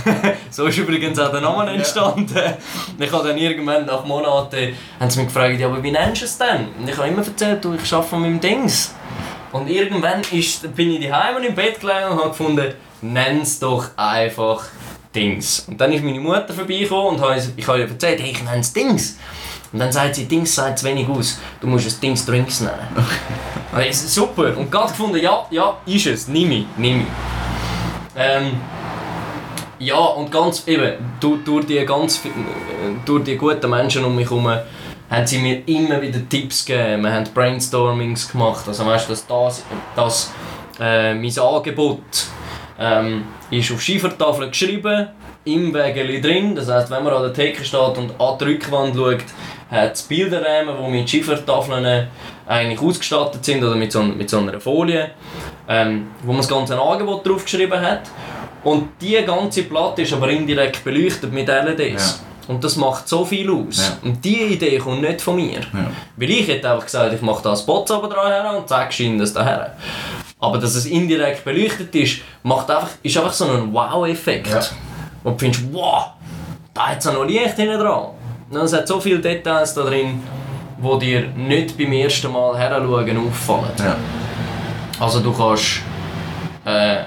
[0.50, 2.34] so ist übrigens auch der Name entstanden.
[2.98, 6.24] Ich habe dann irgendwann nach Monaten haben sie mich gefragt, ja, aber wie nennst du
[6.24, 6.68] es denn?
[6.78, 8.94] Und ich habe immer erzählt, du, ich arbeite an meinem Dings.
[9.52, 13.90] Und irgendwann ist, bin ich daheim im Bett gelegen und habe gefunden, nenn es doch
[13.96, 14.64] einfach
[15.14, 15.66] Dings.
[15.68, 18.60] Und dann ist meine Mutter vorbeigekommen und habe, ich habe ihr erzählt, hey, ich nenne
[18.60, 19.18] es Dings.
[19.72, 22.88] Und dann sagt sie, Dings sagt zu wenig aus, du musst es Dings Drinks nennen.
[23.72, 24.56] Und so, super.
[24.56, 27.41] Und gerade gefunden, ja, ja, ist es, nimm ich, nimm ich.
[28.16, 28.60] Ähm,
[29.78, 32.28] ja, und ganz eben, durch, durch, die ganz, äh,
[33.04, 34.46] durch die guten Menschen um mich herum
[35.10, 37.02] haben sie mir immer wieder Tipps gegeben.
[37.02, 38.64] Wir haben Brainstormings gemacht.
[38.66, 40.32] Also weißt du, dass das,
[40.80, 42.00] äh, mein Angebot
[42.78, 45.08] ähm, ist auf Schiefertafeln geschrieben,
[45.44, 46.54] im Wägeli drin.
[46.54, 49.24] Das heisst, wenn man an der Theke steht und an die Rückwand schaut,
[49.72, 52.06] hat es Bilderrahmen, die mit Schiefertafeln äh,
[52.46, 55.10] eigentlich ausgestattet sind oder mit so, mit so einer Folie,
[55.68, 58.02] ähm, wo man das ganze Angebot drauf geschrieben hat.
[58.64, 62.22] Und die ganze Platte ist aber indirekt beleuchtet mit LEDs.
[62.48, 63.78] Und das macht so viel aus.
[63.78, 64.08] Ja.
[64.08, 65.60] Und diese Idee kommt nicht von mir.
[65.60, 65.90] Ja.
[66.16, 69.18] Weil ich hätte einfach gesagt, ich mache da Spots aber dran her und zeige ihnen
[69.18, 69.76] das daher.
[70.38, 74.48] Aber dass es indirekt beleuchtet ist, macht einfach, ist einfach so ein Wow-Effekt.
[74.48, 74.60] Ja.
[75.22, 76.10] Und du findest, wow,
[76.74, 78.10] da hat es noch Licht hinten dran.
[78.52, 80.22] Es hat so viele Details da drin,
[80.78, 83.70] die dir nicht beim ersten Mal heranschauen auffallen.
[83.78, 83.96] Ja.
[85.00, 85.80] Also du kannst
[86.64, 86.98] äh,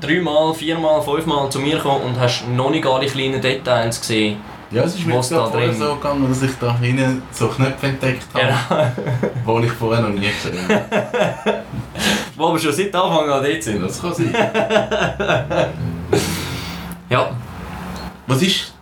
[0.00, 4.36] dreimal, viermal, fünfmal zu mir kommen und hast noch nicht alle kleinen Details gesehen.
[4.70, 7.86] Ja, es ist mir Was gerade vorher so gegangen, dass ich da hinten so Knöpfe
[7.86, 8.92] entdeckt habe,
[9.46, 9.58] Genau.
[9.60, 10.84] die ich vorher noch nie gesehen habe.
[12.36, 13.82] Die aber schon seit Anfang an dort sind.
[13.82, 14.34] Das kann sein.
[17.08, 17.30] Ja,
[18.26, 18.74] Was ist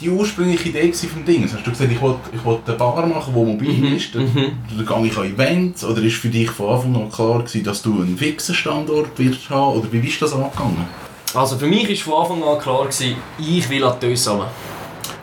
[0.00, 1.44] die ursprüngliche Idee vom Ding?
[1.44, 4.86] Hast du gesagt, ich wollte ich wollt eine Bar machen, die mobil ist, dann, dann
[4.86, 5.84] gehe ich an Events?
[5.84, 9.48] Oder ist für dich von Anfang an klar gewesen, dass du einen fixen Standort wirst
[9.50, 9.78] haben?
[9.78, 10.86] Oder wie ist das angegangen?
[11.34, 14.16] Also für mich war von Anfang an klar, gewesen, ich will an die.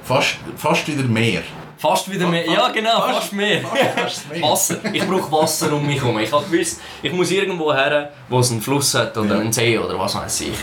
[0.03, 1.41] Fast, fast wieder mehr.
[1.77, 2.45] Fast wieder mehr.
[2.45, 3.61] Ja, genau, fast, Fast- mehr.
[3.61, 4.41] fast- fast mehr.
[4.49, 4.77] Wasser.
[4.93, 6.19] Ich brauche Wasser um mich herum.
[6.19, 9.41] Ich habe gewusst, ich muss irgendwo her, wo es einen Fluss hat oder Ja.
[9.41, 10.53] einen See oder was weiß ich.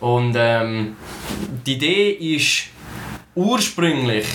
[0.00, 0.96] Und ähm,
[1.66, 2.64] die Idee ist
[3.34, 4.26] ursprünglich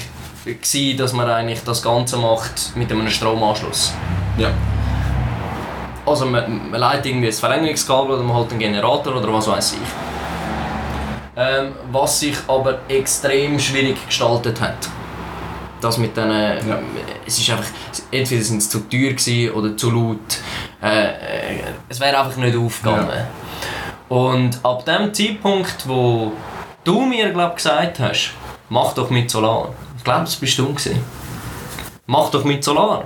[0.45, 3.93] gewesen, dass man eigentlich das Ganze macht mit einem Stromanschluss.
[4.37, 4.49] Ja.
[6.05, 9.73] Also man, man leitet irgendwie ein Verlängerungskabel oder man hat einen Generator oder was weiß
[9.73, 9.79] ich.
[11.35, 14.89] Ähm, was sich aber extrem schwierig gestaltet hat.
[15.79, 16.29] Das mit den...
[16.29, 16.79] Ja.
[17.25, 17.67] Es ist einfach...
[18.11, 20.17] Entweder sind es zu teuer gewesen oder zu laut.
[20.81, 23.27] Äh, äh, es wäre einfach nicht aufgegangen.
[24.09, 26.33] Und ab dem Zeitpunkt, wo
[26.83, 28.33] du mir glaub, gesagt hast,
[28.69, 29.69] mach doch mit Solar.
[29.97, 31.03] Ich glaube, das bist du gewesen.
[32.05, 33.03] Mach doch mit Solar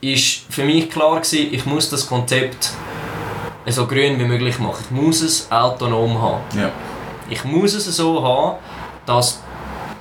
[0.00, 2.70] ist für mich klar gewesen, ich muss das Konzept
[3.66, 4.84] so grün wie möglich machen.
[4.84, 6.42] Ich muss es autonom haben.
[6.56, 6.70] Ja.
[7.28, 8.58] Ich muss es so haben,
[9.04, 9.40] dass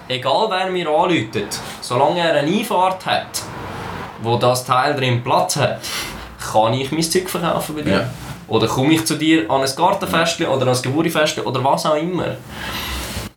[0.08, 3.42] egal wer mir anläutet, solange er eine Einfahrt hat,
[4.22, 5.80] wo das Teil drin Platz hat,
[6.52, 7.92] kann ich mein Zeug verkaufen bei dir.
[7.92, 8.10] Ja.
[8.48, 11.96] Oder komme ich zu dir an ein Gartenfestchen oder an ein Geburtstagsfestchen oder was auch
[11.96, 12.36] immer.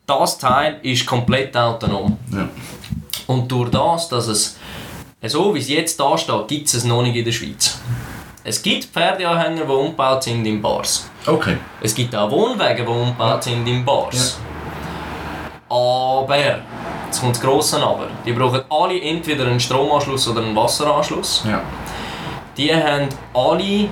[0.09, 2.17] Das Teil ist komplett autonom.
[2.33, 2.49] Ja.
[3.27, 4.57] Und durch das, dass es
[5.23, 7.79] so wie es jetzt da steht, gibt es es noch nicht in der Schweiz.
[8.43, 11.11] Es gibt Pferdeanhänger, die umgebaut sind in Bars.
[11.27, 11.59] Okay.
[11.83, 14.39] Es gibt auch Wohnwagen, die umgebaut sind in Bars.
[15.69, 21.45] Aber, jetzt kommt das grosse Aber, die brauchen alle entweder einen Stromanschluss oder einen Wasseranschluss.
[21.47, 21.61] Ja.
[22.57, 23.91] Die haben alle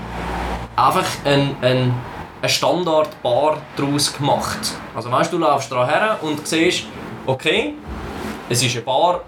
[0.76, 1.94] einfach einen, einen,
[2.42, 4.58] eine Standardbar daraus gemacht.
[4.94, 6.84] Also weißt du, du laufst da her und siehst,
[7.26, 7.74] okay,
[8.48, 9.20] es ist eine Bar,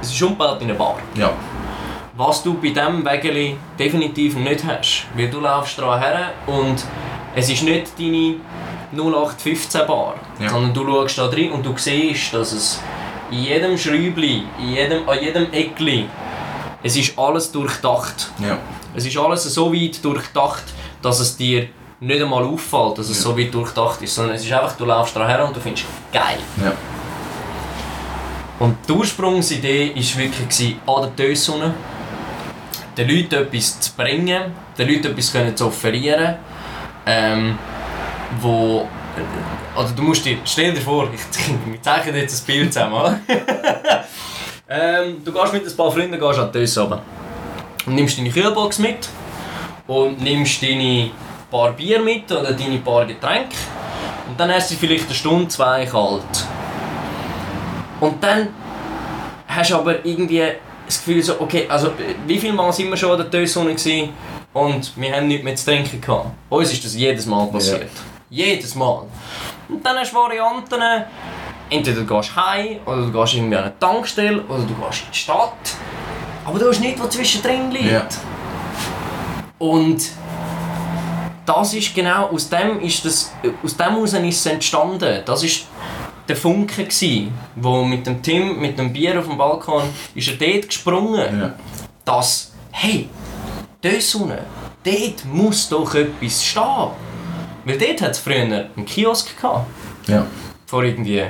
[0.00, 0.96] es ist umgebaut in eine Bar.
[1.14, 1.30] Ja.
[2.16, 5.06] Was du bei diesem Wägeli definitiv nicht hast.
[5.16, 6.84] Weil du laufst daran her und
[7.34, 8.36] es ist nicht deine
[8.92, 10.50] 0815 Bar, Ja.
[10.50, 12.80] sondern du schaust da drin und du siehst, dass es
[13.30, 16.06] in jedem Schräubli, in jedem, an jedem Eckli,
[16.82, 18.30] es ist alles durchdacht.
[18.38, 18.58] Ja.
[18.94, 20.64] Es ist alles so weit durchdacht,
[21.02, 21.68] dass es dir
[22.00, 23.30] nicht einmal auffällt, dass es Ja.
[23.30, 25.86] so weit durchdacht ist, sondern es ist einfach, du laufst daran her und du findest
[26.12, 26.38] geil.
[26.62, 26.72] Ja.
[28.58, 31.74] Und die Ursprungsidee war wirklich an der Tössunne
[32.96, 36.36] den Leuten etwas zu bringen, den Leuten etwas können zu offerieren,
[37.06, 37.58] ähm,
[38.40, 38.86] wo
[39.74, 41.20] also du musst dir, stell dir vor, ich,
[41.66, 43.20] wir zeichnen jetzt ein Bild zusammen,
[44.68, 47.02] ähm, du gehst mit ein paar Freunden gehst an die Tösse runter
[47.86, 49.08] und nimmst deine Kühlbox mit
[49.86, 51.10] und nimmst deine
[51.50, 53.56] paar Bier mit oder deine paar Getränke
[54.28, 56.46] und dann hast du sie vielleicht eine Stunde, zwei kalt.
[58.00, 58.48] Und dann
[59.46, 60.42] hast du aber irgendwie
[60.86, 61.92] das Gefühl so, okay, also
[62.26, 64.10] wie viel Mal sind wir schon an der Tösonne gewesen
[64.52, 66.30] und wir haben nichts mehr zu trinken gehabt.
[66.48, 67.90] Uns ist das jedes Mal passiert.
[68.28, 69.06] Jedes Mal.
[69.68, 70.80] Und dann hast du Varianten,
[71.68, 75.12] entweder du gehst heim oder du gehst irgendwie an eine Tankstelle oder du gehst in
[75.12, 75.76] die Stadt.
[76.44, 77.90] Aber du hast nichts, was zwischendrin liegt.
[77.90, 78.06] Ja.
[79.58, 80.10] Und
[81.50, 83.32] das ist genau, aus dem ist das,
[83.64, 85.22] aus dem heraus ist es entstanden.
[85.24, 85.66] Das ist
[86.28, 89.82] der Funke gsi, wo mit dem Tim, mit dem Bier auf dem Balkon,
[90.14, 91.40] ist er dort gesprungen.
[91.40, 91.54] Ja.
[92.04, 93.08] Dass, hey,
[93.82, 94.38] dort Sonne,
[94.84, 96.90] dort muss doch etwas stehen.
[97.64, 99.66] Weil dort hat es früher einen Kiosk gehabt,
[100.06, 100.24] Ja.
[100.66, 101.24] vor irgendwie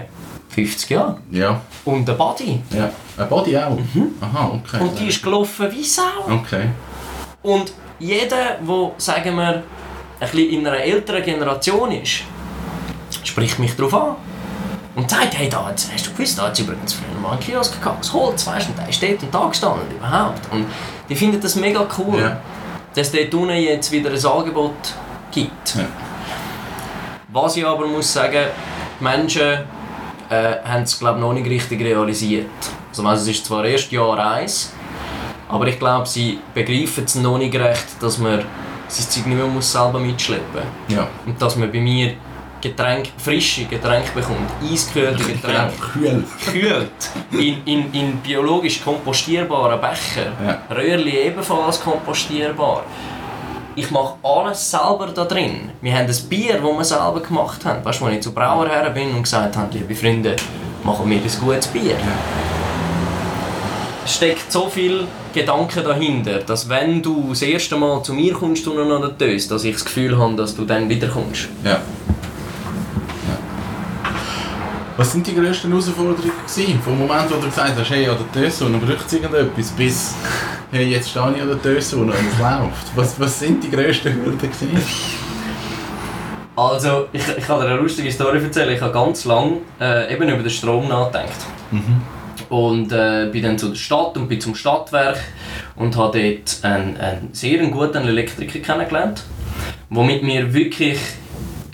[0.51, 1.17] 50 Jahren.
[1.31, 1.63] Ja.
[1.87, 2.61] Und eine Body.
[2.71, 2.91] Ja.
[3.17, 3.79] Ein Body auch?
[4.21, 4.83] Aha, okay.
[4.83, 6.03] Und die ist gelaufen wie Sau.
[6.29, 6.69] Okay.
[7.43, 9.63] Und jeder, der, sagen wir, ein
[10.21, 12.23] bisschen in einer älteren Generation ist,
[13.25, 14.17] spricht mich darauf an.
[14.97, 17.81] Und sagt, hey, da hast du gewusst, da hat es übrigens früher mal einen Kiosk
[17.81, 20.53] gehabt, das Holz, weißt du, und der dort und da gestanden, überhaupt.
[20.53, 20.67] Und
[21.09, 22.41] die finden das mega cool, Ja.
[22.95, 24.75] dass es dort unten jetzt wieder ein Angebot
[25.31, 25.77] gibt.
[25.77, 25.85] Ja.
[27.29, 28.47] Was ich aber muss sagen,
[28.99, 29.61] die Menschen
[30.29, 32.47] äh, haben es glaube noch nicht richtig realisiert.
[32.91, 34.73] Also, weißt, es ist zwar erst Jahr 1,
[35.49, 38.45] aber ich glaube, sie begreifen es noch nicht recht, dass man
[38.91, 41.07] sein Zeug nicht mehr muss selber mitschleppen Ja.
[41.27, 42.15] Und dass man bei mir
[42.61, 46.25] Getränk, frische Getränke bekommt, eiskühlte Getränke, Kühl.
[46.45, 46.91] gekühlt,
[47.33, 50.59] in, in, in biologisch kompostierbaren Becher, Ja.
[50.75, 52.83] Röhrli ebenfalls kompostierbar.
[53.77, 55.71] Ich mache alles selber da drin.
[55.81, 57.83] Wir haben ein Bier, das wir selber gemacht haben.
[57.83, 60.37] Weißt du, als ich zu Brauer her bin und gesagt habe, liebe Freunde,
[60.85, 61.95] machen wir ein gutes Bier.
[61.97, 62.60] Es
[64.15, 68.79] steckt so viel Gedanken dahinter, dass wenn du das erste Mal zu mir kommst und
[68.79, 71.49] an der Tös, dass ich das Gefühl habe, dass du dann wieder kommst.
[71.65, 71.71] Ja.
[71.71, 71.81] ja.
[74.97, 76.81] Was sind die grössten Herausforderungen gewesen?
[76.83, 80.15] Vom Moment, wo du gesagt hast, hey, an der Tösson braucht es irgendetwas, bis,
[80.73, 82.97] hey, jetzt stehe ich an der Tösson und es läuft.
[82.97, 84.81] Was, was sind die grössten Hürden gewesen?
[86.57, 88.75] Also, ich, ich kann dir eine lustige Story erzählen.
[88.75, 91.47] Ich habe ganz lange äh, eben über den Strom nachgedacht.
[92.51, 95.19] Und äh, bin dann zu der Stadt und bin zum Stadtwerk
[95.77, 99.23] und habe dort einen, einen sehr guten Elektriker kennengelernt,
[99.89, 100.99] der mit mir wirklich,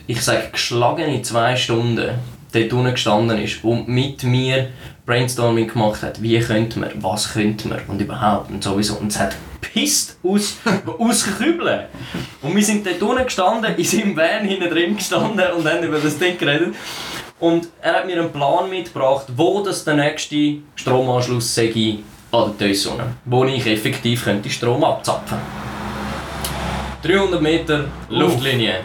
[0.06, 2.10] ich sage, geschlagene zwei Stunden
[2.52, 4.68] dort unten gestanden ist und mit mir
[5.06, 6.20] Brainstorming gemacht hat.
[6.20, 8.96] Wie könnte man, was könnte man und überhaupt und sowieso.
[8.96, 10.56] Und es hat pisst aus,
[10.98, 11.28] aus.
[12.42, 15.98] Und wir sind dort unten gestanden, in seinem Van hinten drin gestanden und haben über
[15.98, 16.74] das Ding geredet.
[17.38, 21.98] Und er hat mir einen Plan mitgebracht, wo das der nächste Stromanschluss sei
[22.32, 25.38] an der Teussonne, wo ich effektiv könnte Strom abzapfen
[27.02, 28.80] 300 Meter Luftlinie.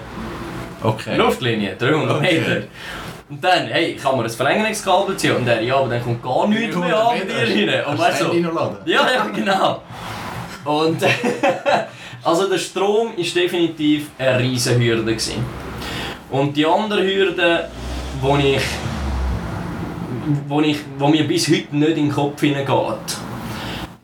[0.83, 1.15] Okay.
[1.15, 2.39] Luftlinie, 300 Okay.
[2.39, 2.67] Meter.
[3.29, 5.37] Und dann, hey, kann man ein Verlängerungskabel ziehen?
[5.37, 7.85] Und er, ja, aber dann kommt gar nichts mehr an bei dir rein.
[7.85, 8.33] Und weißt du
[8.85, 9.81] ja, ja, genau.
[10.65, 11.01] Und
[12.23, 15.03] also der Strom war definitiv eine riesige Hürde.
[15.03, 15.45] Gewesen.
[16.29, 17.69] Und die andere Hürde,
[18.21, 18.61] wo ich,
[20.47, 23.17] wo ich, wo mir bis heute nicht in den Kopf hineingeht,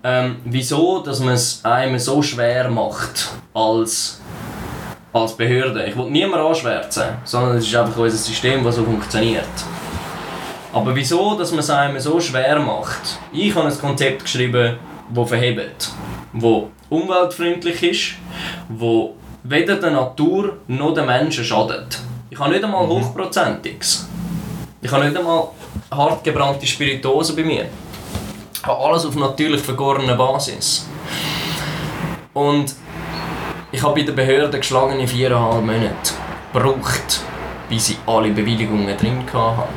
[0.04, 4.20] ähm, wieso, dass man es einem so schwer macht als,
[5.14, 5.86] als Behörde.
[5.86, 9.46] Ich will niemanden anschwärzen, sondern es ist einfach unser System, das so funktioniert.
[10.74, 13.20] Aber wieso, dass man es einem so schwer macht?
[13.32, 14.78] Ich habe ein Konzept geschrieben,
[15.14, 15.92] das verhebt,
[16.34, 18.14] das umweltfreundlich ist,
[18.70, 19.10] das
[19.44, 22.00] weder der Natur noch den Menschen schadet.
[22.30, 24.07] Ich habe nicht einmal hochprozentiges.
[24.88, 25.50] Ich habe nicht einmal
[25.92, 27.66] hart gebrannte Spirituose bei mir.
[28.54, 30.88] Ich habe alles auf natürlich vergorener Basis.
[32.34, 32.74] Und
[33.70, 36.14] ich habe bei der Behörde geschlagene viereinhalb Monate
[36.54, 37.20] gebraucht,
[37.68, 39.68] bis ich alle Bewilligungen drin hatte.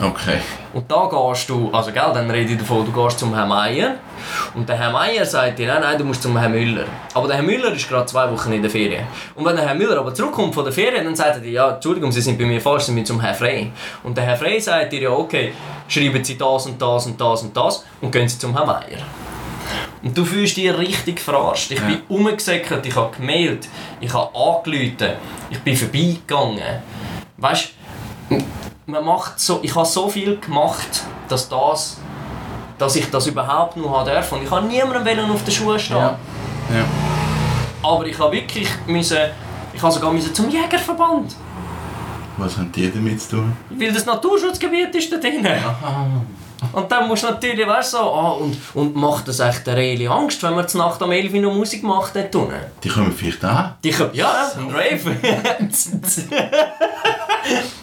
[0.00, 0.38] Okay.
[0.74, 3.96] Und da gehst du, also gell, dann rede ich davon, du gehst zum Herrn Meier
[4.54, 6.84] und der Herr Meier sagt dir, nein, nein, du musst zum Herrn Müller.
[7.12, 9.04] Aber der Herr Müller ist gerade zwei Wochen in der Ferien.
[9.34, 11.70] Und wenn der Herr Müller aber zurückkommt von der Ferien, dann sagt er dir, ja,
[11.72, 13.70] Entschuldigung, Sie sind bei mir falsch, Sie müssen zum Herrn Frey.
[14.02, 15.52] Und der Herr Frey sagt dir, ja, okay,
[15.88, 18.98] schreiben Sie das und das und das und das und gehen Sie zum Herrn Meier.
[20.02, 21.70] Und du fühlst dich richtig verarscht.
[21.70, 21.86] Ich Ja.
[21.86, 23.68] bin umgesäckert, ich habe gemailt,
[24.00, 25.12] ich habe angerufen,
[25.50, 26.82] ich bin vorbeigegangen.
[27.36, 27.70] Weißt
[28.86, 31.98] man macht so, ich habe so viel gemacht, dass das,
[32.78, 34.32] dass ich das überhaupt nur haben darf.
[34.32, 35.96] Und ich habe niemandem auf den Schuhen stehen.
[35.96, 36.18] Ja.
[36.72, 36.84] Ja.
[37.82, 39.18] Aber ich habe wirklich müssen,
[39.72, 41.34] ich habe sogar müssen zum Jägerverband.
[42.38, 43.56] Was haben die damit zu tun?
[43.70, 45.46] Weil das Naturschutzgebiet ist da drin.
[46.72, 49.76] Und dann musst du natürlich, weißt du, so, ah, und, und macht das echt der
[49.76, 52.54] Reeli Angst, wenn man zur Nacht um 11 Uhr noch Musik macht dort unten?
[52.82, 53.74] Die kommen vielleicht an.
[53.82, 55.16] Die können, ja, ein Rave.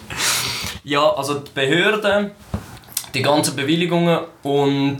[0.90, 2.32] ja, also die Behörden,
[3.14, 4.98] die ganzen Bewilligungen und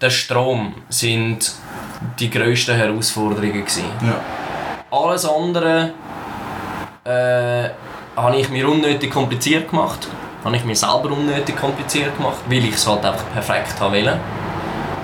[0.00, 1.52] der Strom sind
[2.18, 3.84] die grössten Herausforderungen gewesen.
[4.04, 4.20] Ja.
[4.90, 5.92] Alles andere
[7.04, 7.68] äh,
[8.16, 10.08] habe ich mir unnötig kompliziert gemacht.
[10.44, 14.18] Habe ich mir selber unnötig kompliziert gemacht, weil ich es halt einfach perfekt haben wollte.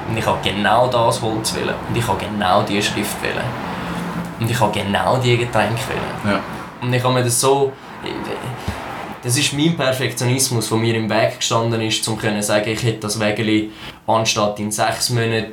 [0.09, 1.75] Und ich habe genau das Holz wollen.
[1.89, 3.45] Und ich habe genau die Schrift wollen.
[4.41, 6.35] Und ich habe genau die Getränke wollen.
[6.35, 6.41] Ja.
[6.83, 7.73] Und ich habe mir das so...
[9.25, 12.99] Das ist mein Perfektionismus, der mir im Weg gestanden ist, um zu sagen, ich hätte
[13.01, 13.71] das Wägeli
[14.07, 15.49] anstatt in sechs Monaten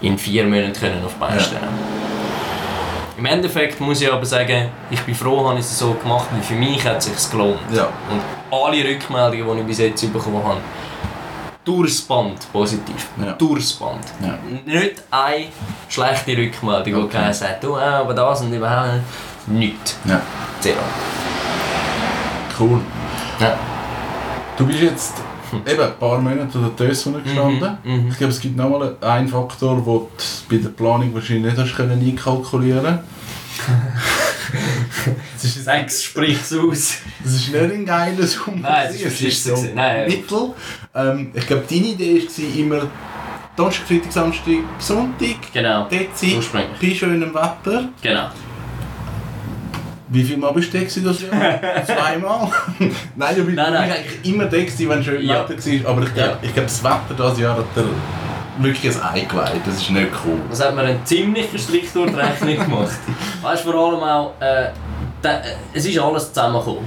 [0.00, 1.40] in vier Monaten können auf die Beine Ja.
[1.40, 1.68] stellen
[3.16, 6.42] Im Endeffekt muss ich aber sagen, ich bin froh, habe ich es so gemacht, weil
[6.42, 7.60] für mich hat es sich gelohnt.
[7.72, 7.88] Ja.
[8.10, 10.58] Und alle Rückmeldungen, die ich bis jetzt bekommen habe,
[11.64, 13.06] durchs Band positiv.
[13.24, 13.32] Ja.
[13.34, 14.04] Durchs Band.
[14.20, 14.36] Ja.
[14.66, 15.44] Nicht eine
[15.88, 17.08] schlechte Rückmeldung, die Okay.
[17.18, 18.98] keiner sagt, du, äh, aber das und überhaupt
[19.46, 19.96] nichts.
[20.06, 20.20] Ja.
[20.60, 20.78] Zero.
[22.58, 22.80] Cool.
[23.42, 23.58] Ja.
[24.56, 25.14] Du bist jetzt
[25.66, 27.78] eben ein paar Monate der Tösson gestanden.
[27.82, 28.08] mhm.
[28.10, 30.08] Ich glaube, es gibt nochmal einen Faktor, den du
[30.48, 32.98] bei der Planung wahrscheinlich nicht hast können einkalkulieren
[35.34, 36.98] Das ist, Sex spricht's aus.
[37.24, 38.58] das ist nicht ein geiler Sommer.
[38.60, 39.66] Nein, das ist ist so.
[39.74, 40.54] Nein, mittel.
[40.94, 42.90] Ähm, ich glaube, deine Idee war immer
[43.56, 45.36] Donnerstag, Freitag, Samstag, Sonntag.
[45.52, 45.88] Genau.
[46.36, 46.78] Ursprünglich.
[46.80, 47.88] bei schönem Wetter.
[48.00, 48.28] Genau.
[50.12, 51.30] Wie viel Mal bist du gewesen das Jahr?
[51.86, 52.48] Zweimal?
[53.16, 53.90] nein, du bist, Nein, nein.
[53.90, 55.48] eigentlich immer gewesen, wenn schön Ja.
[55.48, 55.90] Wetter war.
[55.90, 56.38] Aber ich glaube, Ja.
[56.42, 57.84] ich glaube, das Wetter dieses Jahr hat dir
[58.58, 59.66] wirklich ein Ei gelegt.
[59.66, 60.38] Das ist nicht cool.
[60.50, 62.92] Das hat mir einen ziemlichen Strich durch die Rechnung gemacht.
[63.42, 64.68] Weißt du, vor allem auch, äh,
[65.22, 65.42] da, äh,
[65.72, 66.84] es ist alles zusammengekommen.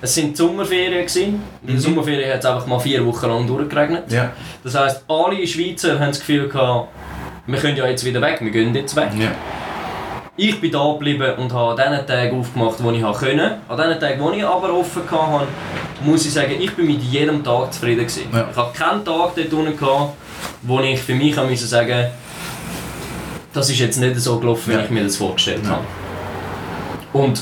[0.00, 1.00] Es waren die Sommerferien.
[1.06, 1.42] Gewesen.
[1.62, 4.10] In den Sommerferien hat es einfach mal vier Wochen lang durchgeregnet.
[4.10, 4.32] Ja.
[4.62, 6.88] Das heisst, alle Schweizer haben das Gefühl gehabt,
[7.46, 9.08] wir können ja jetzt wieder weg, wir gehen jetzt weg.
[9.18, 9.28] Ja.
[10.36, 13.58] Ich bin da geblieben und habe an den Tagen aufgemacht, wo ich konnte.
[13.68, 15.46] An den Tagen, wo ich aber offen hatte,
[16.00, 18.24] muss ich sagen, ich bin mit jedem Tag zufrieden gewesen.
[18.32, 18.48] Ja.
[18.50, 20.14] Ich habe keinen Tag dort unten gehabt,
[20.62, 22.06] wo ich für mich sagen
[23.52, 24.82] das ist jetzt nicht so gelaufen, wie Ja.
[24.82, 25.70] ich mir das vorgestellt Ja.
[25.70, 25.84] habe.
[27.12, 27.40] Und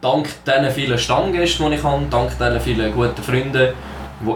[0.00, 3.74] dank diesen vielen Stammgästen, die ich habe, dank diesen vielen guten Freunden,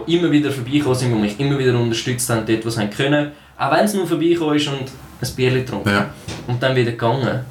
[0.07, 3.31] die immer wieder vorbeigekommen sind, die mich immer wieder unterstützt haben, dort, wo sie können,
[3.57, 4.79] auch wenn es nur vorbeigekommen ist und
[5.21, 6.09] ein Bier getrunken Ja.
[6.47, 7.41] und dann wieder gegangen.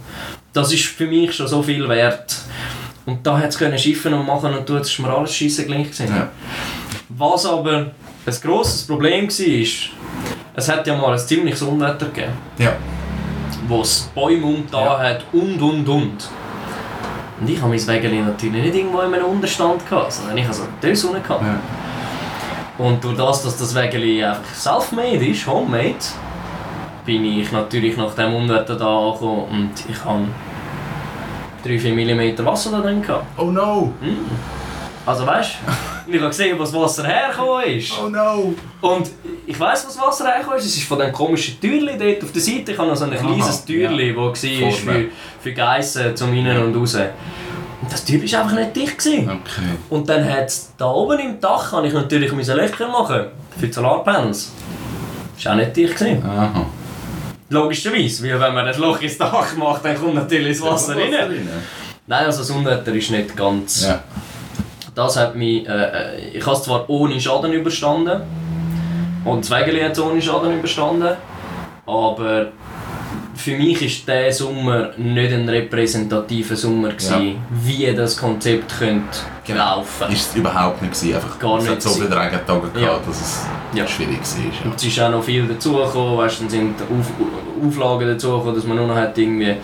[0.52, 2.34] Das ist für mich schon so viel wert.
[3.07, 5.90] Und da hat es schiffen und machen und tun, das ist mir alles scheisse gleich
[5.90, 6.09] gewesen.
[6.14, 6.28] Ja.
[7.11, 7.90] Was aber
[8.26, 9.90] ein grosses Problem war,
[10.57, 12.72] es hat ja mal ein ziemliches Unwetter gegeben, Ja.
[13.68, 14.98] wo es Bäume umgetan Ja.
[14.98, 16.28] hat und und und.
[17.40, 20.59] Und ich habe mein Wägeli natürlich nicht irgendwo in einem Unterstand gehabt, sondern ich hatte
[20.59, 21.42] so Döse unten gehabt.
[21.42, 21.59] Ja.
[22.78, 25.94] Und durch das, dass das Wägeli einfach self-made ist, homemade,
[27.06, 30.24] bin ich natürlich nach dem Unwetter da angekommen und ich habe
[31.64, 33.26] 3-4 mm Wasser da drin gehabt.
[33.38, 33.92] Oh no!
[35.06, 35.56] Also weißt
[36.06, 37.92] du, ich habe gesehen, wo das Wasser hergekommen ist.
[38.02, 38.54] Oh no!
[38.80, 39.10] Und
[39.46, 40.66] ich weiss, wo das Wasser hergekommen ist.
[40.66, 42.72] Es ist von dem komischen Türli dort auf der Seite.
[42.72, 44.28] Ich habe noch so ein Aha, kleines Türli, ja.
[44.30, 45.04] das war für,
[45.40, 46.96] für Geissen zum Rein und raus.
[47.91, 48.99] Das Türli war einfach nicht dicht.
[48.99, 49.28] Gewesen.
[49.28, 49.78] Okay.
[49.91, 53.26] Und dann hat es da oben im Dach, habe ich natürlich müssen Löcher machen
[53.59, 54.53] für die Solarpanels.
[55.37, 55.97] Das war auch nicht dicht.
[55.97, 56.24] Gewesen.
[56.24, 56.66] Aha.
[57.51, 61.49] Logischerweise, weil wenn man ein Loch ins Dach macht, dann kommt natürlich das Wasser rein.
[62.07, 63.87] Nein, also das Unwetter ist nicht ganz...
[63.87, 64.03] Ja.
[64.95, 65.66] Das hat mich...
[65.66, 68.22] Äh, äh, ich habe es zwar ohne Schaden überstanden.
[69.24, 71.16] Und das Wägeli hat es ohne Schaden überstanden.
[71.87, 72.49] Aber
[73.35, 79.76] für mich war dieser Sommer nicht ein repräsentativer Sommer, gewesen, wie das Konzept könnte Genau.
[79.78, 81.14] laufen Ist es überhaupt nicht gewesen.
[81.16, 82.07] Einfach, Gar es hat nicht so viele.
[82.11, 82.99] Regentage gehabt, Ja.
[83.07, 83.87] dass es Ja.
[83.87, 84.66] schwierig war.
[84.70, 88.76] Und es ist auch noch viel dazugekommen, weißt, dann sind Auf Auflagen dazugekommen, dass man
[88.76, 89.55] nur noch hat irgendwie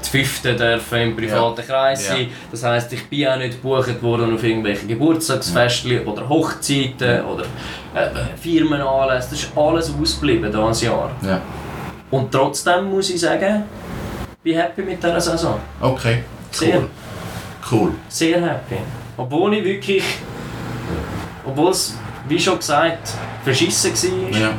[0.00, 2.14] zu fünften dürfen im privaten Kreis Ja.
[2.14, 2.28] sein.
[2.50, 7.44] Das heisst, ich bin auch nicht gebucht worden auf irgendwelche Geburtstagsfestchen oder Hochzeiten oder
[7.94, 8.08] äh,
[8.40, 9.28] Firmenanlässe.
[9.30, 11.10] Das ist alles ausgeblieben dieses Jahr.
[12.10, 13.64] Und trotzdem muss ich sagen,
[14.42, 15.58] bin happy mit dieser Saison.
[15.80, 16.24] Okay.
[16.50, 16.78] Sehr.
[16.78, 16.88] Cool.
[17.70, 17.92] Cool.
[18.08, 18.76] Sehr happy.
[19.16, 20.04] Obwohl ich wirklich,
[21.46, 21.96] obwohl es,
[22.28, 23.12] wie schon gesagt,
[23.44, 24.50] verschissen war, Ja.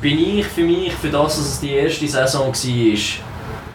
[0.00, 2.98] bin ich für mich, für das, dass es die erste Saison war,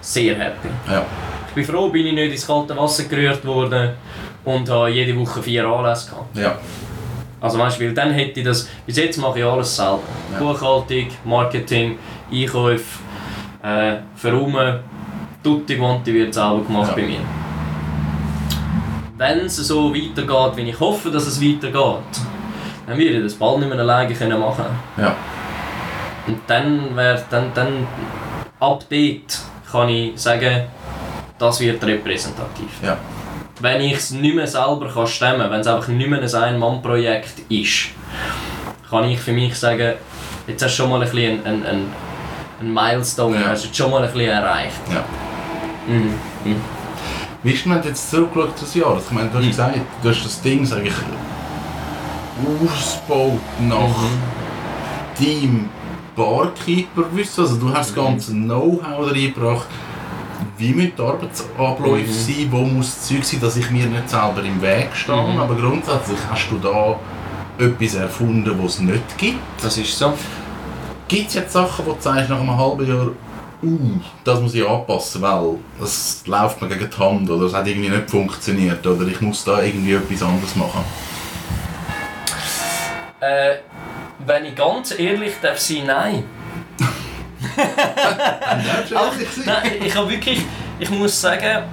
[0.01, 0.69] sehr happy.
[0.89, 1.05] Ja.
[1.49, 3.91] Ich bin froh, bin ich nicht ins kalte Wasser gerührt worden
[4.43, 6.37] und habe jede Woche vier Anlässe gehabt.
[6.37, 6.57] Ja.
[7.41, 9.99] Also weißt, du, weil dann hätte ich das, bis jetzt mache ich alles selber.
[10.33, 10.39] Ja.
[10.39, 11.97] Buchhaltung, Marketing,
[12.43, 12.99] Einkäufe,
[13.63, 14.79] äh, Verräumen,
[15.43, 16.95] tutti quanti wird selber gemacht Ja.
[16.95, 17.19] bei mir.
[19.17, 22.03] Wenn es so weitergeht, wie ich hoffe, dass es weitergeht,
[22.87, 24.65] dann würde ich das bald nicht mehr alleine können machen
[24.97, 25.15] Ja.
[26.27, 27.87] Und dann wäre, dann, dann,
[28.59, 29.39] ab dort
[29.71, 30.63] kann ich sagen,
[31.37, 32.69] das wird repräsentativ.
[32.83, 32.97] Ja.
[33.61, 36.33] Wenn ich es nicht mehr selber kann stemmen kann, wenn es einfach nicht mehr ein
[36.35, 37.89] Ein-Mann-Projekt ist,
[38.89, 39.93] kann ich für mich sagen,
[40.47, 41.93] jetzt hast du schon mal ein bisschen einen, einen,
[42.65, 43.47] einen Milestone, Ja.
[43.49, 44.79] hast du schon mal ein bisschen erreicht.
[44.91, 45.03] ja.
[45.87, 46.13] Mhm.
[46.43, 46.61] Mhm.
[47.43, 48.97] Wie ist denn du jetzt zurückgeschaut das Jahr?
[49.05, 49.49] Ich meine, du hast Mhm.
[49.49, 50.93] gesagt, du hast das Ding, sag ich,
[52.63, 55.15] ausgebaut nach Mhm.
[55.17, 55.69] Team
[56.15, 57.41] Barkeeper wissen.
[57.41, 58.07] Also du hast das Mhm.
[58.07, 59.67] ganze Know-how reingebracht.
[60.57, 62.11] Wie die Arbeitsabläufe Mhm.
[62.13, 62.47] sein?
[62.49, 65.21] Wo muss das Zeug sein, dass ich mir nicht selber im Weg stehe?
[65.21, 65.39] Mhm.
[65.39, 66.95] Aber grundsätzlich hast du da
[67.63, 69.39] etwas erfunden, was es nicht gibt.
[69.61, 70.13] Das ist so.
[71.07, 73.07] Gibt es jetzt Sachen, wo du sagst, nach einem halben Jahr,
[73.63, 77.67] uh, das muss ich anpassen, weil das läuft mir gegen die Hand oder es hat
[77.67, 80.83] irgendwie nicht funktioniert oder ich muss da irgendwie etwas anderes machen?
[83.19, 83.55] Äh,
[84.25, 86.23] wenn ich ganz ehrlich darf sein, nein.
[88.95, 89.11] Aber,
[89.45, 90.41] nein, ich habe wirklich,
[90.79, 91.63] ich muss sagen,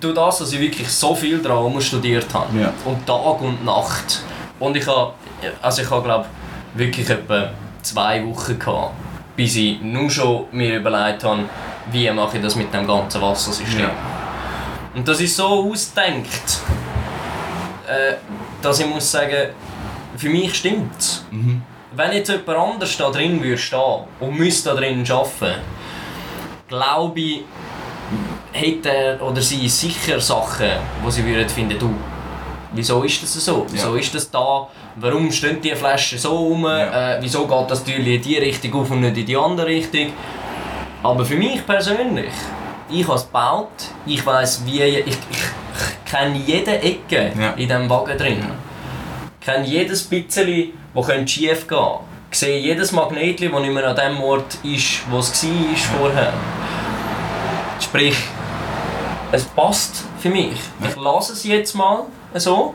[0.00, 2.72] durch das, dass ich wirklich so viel Drama studiert habe Ja.
[2.84, 4.22] und Tag und Nacht
[4.58, 5.12] und ich habe,
[5.62, 6.26] also ich habe glaube
[6.76, 7.50] wirklich etwa
[7.82, 8.94] zwei Wochen gehabt,
[9.36, 11.44] bis ich nur schon mir überlegt habe,
[11.90, 13.80] wie mache ich das mit dem ganzen Wassersystem.
[13.80, 13.90] Ja.
[14.94, 16.60] Und das ist so ausdenkt,
[17.86, 18.14] äh,
[18.62, 19.50] dass ich muss sagen,
[20.16, 21.24] für mich stimmt's.
[21.30, 21.62] Mhm.
[21.92, 25.60] Wenn jetzt jemand anders da drin würde stehen und müsste da drin arbeiten,
[26.68, 27.44] glaube ich,
[28.52, 30.70] hätte er oder sie sicher Sachen,
[31.02, 31.94] wo sie würden finden, du,
[32.72, 33.66] wieso ist das so?
[33.70, 34.68] Wieso ist das da?
[34.98, 36.64] Warum stehen die Flaschen so rum?
[36.64, 37.16] Ja.
[37.16, 40.12] Äh, wieso geht das Türchen in die Richtung auf und nicht in die andere Richtung?
[41.02, 42.32] Aber für mich persönlich,
[42.88, 43.68] ich habe es gebaut,
[44.06, 47.50] ich weiß wie, ich, ich, ich kenne jede Ecke Ja.
[47.50, 48.38] in diesem Wagen drin.
[48.40, 48.54] Ja.
[49.38, 51.98] Ich kenne jedes bisschen, das schief gehen könnte.
[52.32, 56.32] Ich sehe jedes Magnetchen, das nicht mehr an dem Ort ist, wo es war vorher.
[57.80, 58.16] Sprich,
[59.30, 60.58] es passt für mich.
[60.88, 62.74] Ich lasse es jetzt mal so.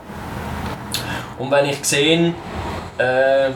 [1.41, 2.33] Und wenn ich sehe,
[2.99, 3.49] äh,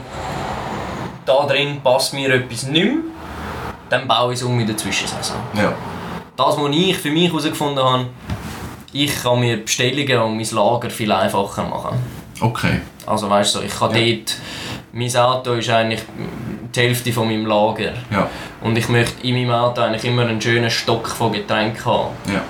[1.23, 2.95] da drin passt mir etwas nicht mehr,
[3.89, 5.37] dann baue ich es um in der Zwischensaison.
[5.53, 5.71] Ja.
[6.35, 8.07] Das, was ich für mich herausgefunden habe,
[8.91, 11.99] ich kann mir Bestellungen und mein Lager viel einfacher machen.
[12.41, 12.81] Okay.
[13.05, 14.15] Also weißt du, ich kann Ja.
[14.15, 14.35] dort,
[14.91, 16.01] mein Auto ist eigentlich
[16.75, 17.93] die Hälfte von meinem Lager.
[18.09, 18.27] Ja.
[18.61, 22.09] Und ich möchte in meinem Auto eigentlich immer einen schönen Stock von Getränken haben.
[22.33, 22.41] Ja.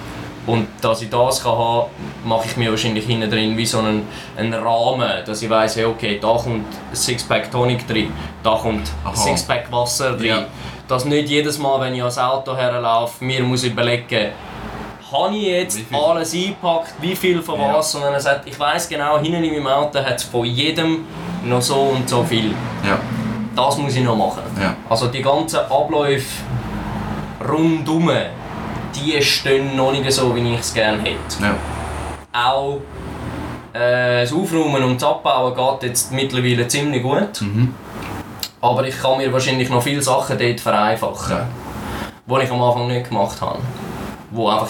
[0.47, 1.89] Und dass ich das kann haben
[2.23, 5.85] mache ich mir wahrscheinlich hinten drin wie so einen, einen Rahmen, dass ich weiss, hey,
[5.85, 8.11] okay, da kommt Sixpack Tonic drin,
[8.43, 9.15] da kommt Aha.
[9.15, 10.27] Sixpack Wasser drin.
[10.27, 10.45] Ja.
[10.87, 14.31] Dass nicht jedes Mal, wenn ich ans Auto herlaufe, mir muss überlegen,
[15.11, 17.73] habe ich jetzt alles eingepackt, wie viel von Ja.
[17.75, 21.05] was, sondern er sagt, ich weiss genau, hinten in meinem Auto hat es von jedem
[21.43, 22.51] noch so und so viel.
[22.83, 22.99] Ja.
[23.55, 24.43] Das muss ich noch machen.
[24.61, 24.75] Ja.
[24.89, 26.43] Also die ganzen Abläufe
[27.47, 28.11] rundum,
[28.95, 31.17] die stehen noch nicht so, wie ich es gerne hätte.
[31.41, 31.55] Ja.
[32.47, 32.79] Auch
[33.73, 37.41] äh, das Aufräumen und das Abbauen geht jetzt mittlerweile ziemlich gut.
[37.41, 37.73] Mhm.
[38.61, 41.45] Aber ich kann mir wahrscheinlich noch viele Sachen dort vereinfachen, Ja.
[42.39, 43.59] die ich am Anfang nicht gemacht habe.
[44.31, 44.69] Wo einfach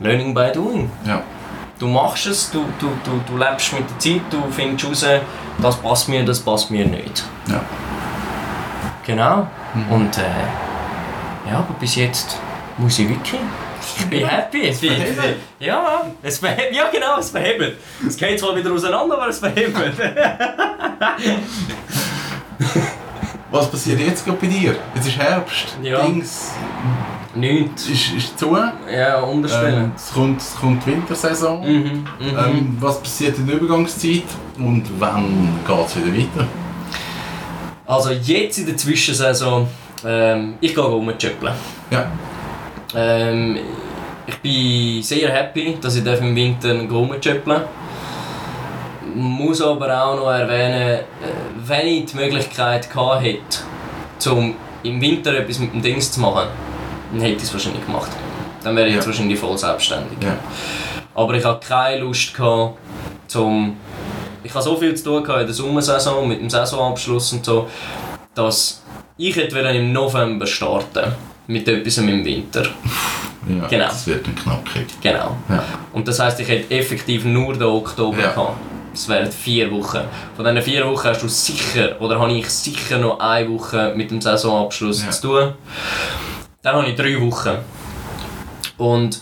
[0.00, 0.90] Learning by Doing.
[1.06, 1.22] Ja.
[1.78, 5.04] Du machst es, du, du, du, du lebst mit der Zeit, du findest raus,
[5.58, 7.24] das passt mir, das passt mir nicht.
[7.48, 7.60] Ja.
[9.06, 9.46] Genau.
[9.90, 12.38] Und äh, ja, aber bis jetzt
[12.78, 13.40] muss ich wirklich.
[13.98, 14.68] Ich bin happy.
[14.68, 15.40] Es bin, verhebt.
[15.58, 16.74] ja, es verhebt.
[16.74, 17.76] Ja, genau, es verhebt.
[18.06, 19.76] Es geht zwar wieder auseinander, aber es verhebt.
[23.50, 24.76] Was passiert jetzt gerade bei dir?
[24.94, 25.76] Jetzt ist Herbst.
[25.82, 26.02] Ja.
[26.02, 26.52] Dings
[27.34, 27.88] Nichts.
[27.88, 28.56] ist, ist zu.
[28.90, 29.84] Ja, unterstellen.
[29.84, 31.60] Ähm, es, kommt, es kommt die Wintersaison.
[31.60, 32.38] Mhm, mhm.
[32.38, 34.24] Ähm, was passiert in der Übergangszeit
[34.58, 36.46] und wann geht es wieder weiter?
[37.86, 39.68] Also jetzt in der Zwischensaison,
[40.04, 41.54] ähm, ich gehe rumchöppeln.
[41.90, 42.10] Ja.
[42.94, 43.58] Ähm,
[44.26, 47.62] ich bin sehr happy, dass ich im Winter rumchöppeln darf.
[49.14, 51.04] Muss aber auch noch erwähnen, äh,
[51.64, 56.48] wenn ich die Möglichkeit gehabt hätte, um im Winter etwas mit dem Dings zu machen,
[57.12, 58.10] dann hätte ich es wahrscheinlich gemacht.
[58.62, 59.10] Dann wäre ich jetzt Ja.
[59.12, 60.18] wahrscheinlich voll selbstständig.
[60.20, 60.36] Ja.
[61.14, 62.78] Aber ich hatte keine Lust, gehabt,
[63.26, 63.76] zum
[64.42, 67.68] ich hatte so viel zu tun in der Sommersaison mit dem Saisonabschluss und so,
[68.34, 68.82] dass
[69.16, 71.14] ich hätte im November starten
[71.46, 72.62] mit etwas im Winter.
[73.48, 73.66] ja.
[73.68, 73.84] Genau.
[73.86, 74.86] Das wird dann knackig.
[75.00, 75.36] Genau.
[75.48, 75.62] Ja.
[75.92, 78.30] Und das heisst, ich hätte effektiv nur den Oktober Ja.
[78.30, 78.56] gehabt.
[78.92, 80.00] Das wären vier Wochen.
[80.36, 84.10] Von diesen vier Wochen hast du sicher, oder habe ich sicher noch eine Woche mit
[84.10, 85.10] dem Saisonabschluss Ja.
[85.10, 85.52] zu tun.
[86.62, 87.58] Dann habe ich drei Wochen.
[88.78, 89.20] Und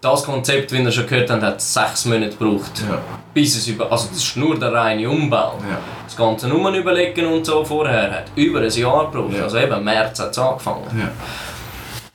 [0.00, 2.82] das Konzept, wie ihr schon gehört habt, hat sechs Monate gebraucht.
[2.88, 2.98] Ja.
[3.34, 5.58] Bis es über, also das ist nur der reine Umbau.
[5.68, 5.78] Ja.
[6.04, 9.34] Das ganze Nummer überlegen und so vorher hat über ein Jahr gebraucht.
[9.36, 9.42] Ja.
[9.42, 10.84] Also eben März hat es angefangen.
[10.96, 11.10] Ja.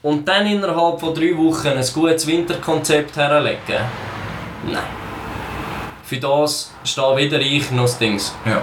[0.01, 3.83] Und dann innerhalb von drei Wochen ein gutes Winterkonzept herlegen?
[4.65, 4.77] Nein.
[6.03, 8.33] Für das stehe wieder ich noch das Dings.
[8.45, 8.61] Ja.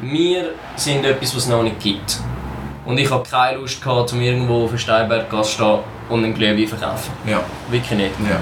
[0.00, 2.20] Wir sind etwas, was es noch nicht gibt.
[2.84, 5.78] Und ich habe keine Lust gehabt, um irgendwo auf der Steinberggasse zu stehen
[6.10, 7.12] und einen Glühwein zu verkaufen.
[7.26, 7.40] Ja.
[7.70, 8.14] Wirklich nicht.
[8.28, 8.36] Ja.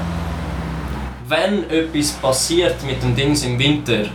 [1.29, 4.07] Wenn etwas passiert mit dem Dings im Winter,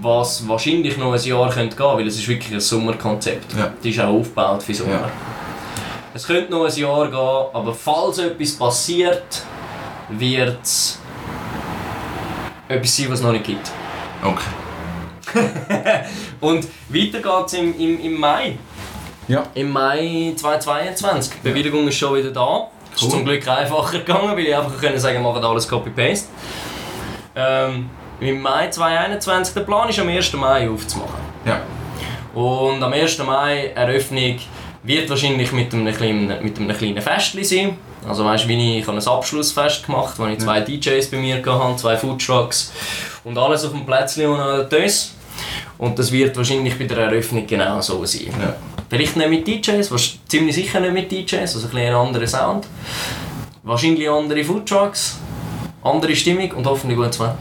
[0.00, 3.54] was wahrscheinlich noch ein Jahr könnte gehen, weil es ist wirklich ein Sommerkonzept.
[3.54, 3.72] Ja.
[3.76, 4.92] Das ist auch aufgebaut für Sommer.
[4.92, 5.10] Ja.
[6.14, 9.42] Es könnte noch ein Jahr gehen, aber falls etwas passiert,
[10.10, 11.00] wird es
[12.68, 13.70] etwas sein, was es noch nicht gibt.
[14.22, 14.44] Okay.
[16.40, 18.56] Und weiter geht es im, im, im Mai.
[19.26, 19.44] Ja.
[19.54, 21.34] Im Mai 2022.
[21.42, 22.68] Die Bewilligung ist schon wieder da.
[22.98, 23.08] Es Cool.
[23.10, 26.26] ist zum Glück einfacher gegangen, weil ich einfach können sagen macht alles Copy-Paste.
[27.36, 27.88] Ähm,
[28.18, 30.32] Im Mai 2021, der Plan ist am 1.
[30.32, 31.14] Mai aufzumachen.
[31.44, 31.60] Ja.
[32.34, 33.18] Und am 1.
[33.18, 34.40] Mai Eröffnung
[34.82, 37.78] wird wahrscheinlich mit einem kleinen, mit einem kleinen Festchen sein.
[38.08, 41.18] Also weißt du, wie ich, ich habe ein Abschlussfest gemacht, wo ich zwei DJs bei
[41.18, 42.72] mir hatte, zwei Foodtrucks
[43.22, 45.14] und alles auf dem Plätzchen und Tös.
[45.78, 48.32] Und das wird wahrscheinlich bei der Eröffnung genau so sein.
[48.40, 48.56] Ja.
[48.90, 52.66] Vielleicht nicht mit DJs, wahrsch- ziemlich sicher nicht mit DJs, also ein bisschen anderer Sound.
[53.62, 55.18] Wahrscheinlich andere Foodtrucks,
[55.82, 57.36] andere Stimmung und hoffentlich gutes Wetter.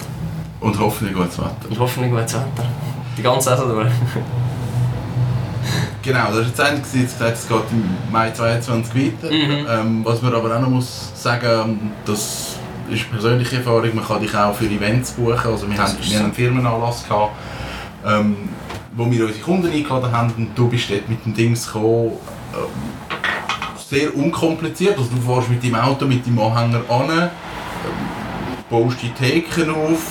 [0.59, 1.55] Und hoffentlich gutes Wetter.
[1.69, 2.65] Und hoffentlich gutes Wetter.
[3.17, 3.87] Die ganze Saison durch.
[6.03, 9.33] Genau, das war jetzt eigentlich jetzt gesagt, es geht im Mai 2022 weiter.
[9.33, 9.67] Mhm.
[9.69, 12.55] Ähm, was man aber auch noch muss sagen, das
[12.89, 15.37] ist persönliche Erfahrung, man kann dich auch für Events buchen.
[15.51, 16.23] Also wir, Das haben, ist wir so.
[16.23, 17.33] einen Firmenanlass gehabt,
[18.05, 18.37] ähm,
[18.97, 22.11] wo wir unsere Kunden eingeladen haben und du bist dort mit dem Dings gekommen.
[22.53, 22.97] Ähm,
[23.89, 27.29] sehr unkompliziert, also du fährst mit deinem Auto, mit deinem Anhänger an, ähm,
[28.69, 30.01] baust die Theken auf,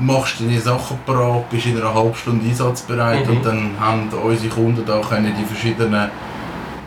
[0.00, 3.36] machst deine Sachen parat, bist in einer halben Stunde einsatzbereit Mhm.
[3.36, 6.08] und dann haben unsere Kunden da können die verschiedenen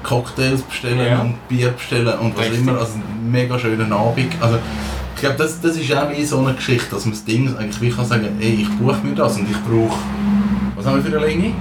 [0.02, 1.22] Cocktails bestellen Ja.
[1.22, 2.62] und Bier bestellen und was Richtig.
[2.62, 2.80] immer.
[2.80, 4.34] Also ein mega schöner Abend.
[4.40, 4.58] Also
[5.16, 7.82] Ich glaube, das, das ist auch wie so eine Geschichte, dass man das Ding eigentlich
[7.82, 9.98] wie kann sagen, ey, ich buche mir das und ich brauche,
[10.86, 11.54] was haben wir für eine Länge?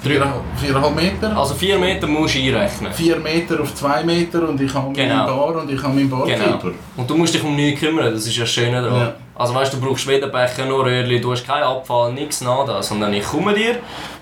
[0.00, 1.36] Viereinhalb, viereinhalb Meter?
[1.36, 2.92] Also 4 Meter musst du einrechnen.
[2.92, 5.14] Vier Meter auf zwei Meter und ich habe Genau.
[5.14, 6.58] meinen Bar und ich habe meinen Barkeeper.
[6.58, 6.74] Genau.
[6.96, 9.00] Und du musst dich um nichts kümmern, das ist ja das Schöne daran.
[9.00, 9.14] Ja.
[9.34, 12.82] Also weißt du, du brauchst weder Becher noch Röhrli, du hast keinen Abfall, nichts nada,
[12.82, 13.76] sondern ich komme dir,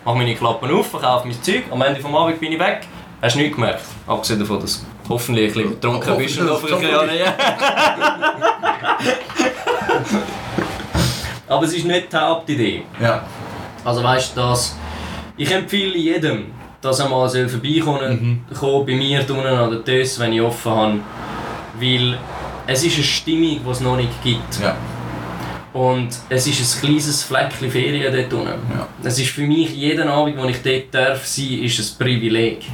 [0.05, 2.81] mache meine Klappen auf, verkaufe mein Zeug, am Ende vom Abend bin ich weg.
[3.23, 3.85] Hast du nichts gemerkt?
[4.07, 7.25] Abgesehen davon, dass hoffentlich ein bisschen betrunken bist und hoffentlich ja nicht.
[11.49, 12.83] Aber es ist nicht die Hauptidee.
[13.01, 13.23] Ja.
[13.85, 14.77] Also weißt du, dass
[15.37, 16.47] ich empfehle jedem,
[16.81, 21.01] dass er mal vorbeikommen soll, bei mir unten an der Tös, wenn ich offen habe.
[21.79, 22.19] Weil
[22.67, 24.61] es ist eine Stimmung, die es noch nicht gibt.
[24.63, 24.77] Ja.
[25.73, 28.73] Und es ist ein kleines Fleckchen Ferien dort unten.
[28.73, 28.89] Ja.
[29.05, 32.65] Es ist für mich, jeden Abend, wo ich dort darf sein, ist ein Privileg.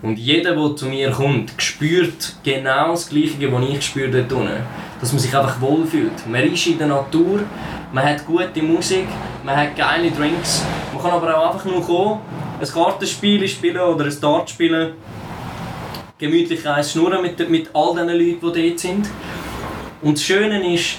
[0.00, 4.62] Und jeder, der zu mir kommt, spürt genau das Gleiche, was ich spüre dort unten.
[5.00, 6.26] Dass man sich einfach wohlfühlt.
[6.30, 7.40] Man ist in der Natur,
[7.92, 9.08] man hat gute Musik,
[9.46, 10.64] man hat geile Drinks.
[10.92, 12.20] Man kann aber auch einfach nur kommen,
[12.60, 14.94] ein Kartenspiel spielen oder ein Dart spielen.
[16.18, 19.06] Gemütlich eins schnurren mit, mit all den Leuten, die dort sind.
[20.02, 20.96] Und das Schöne ist,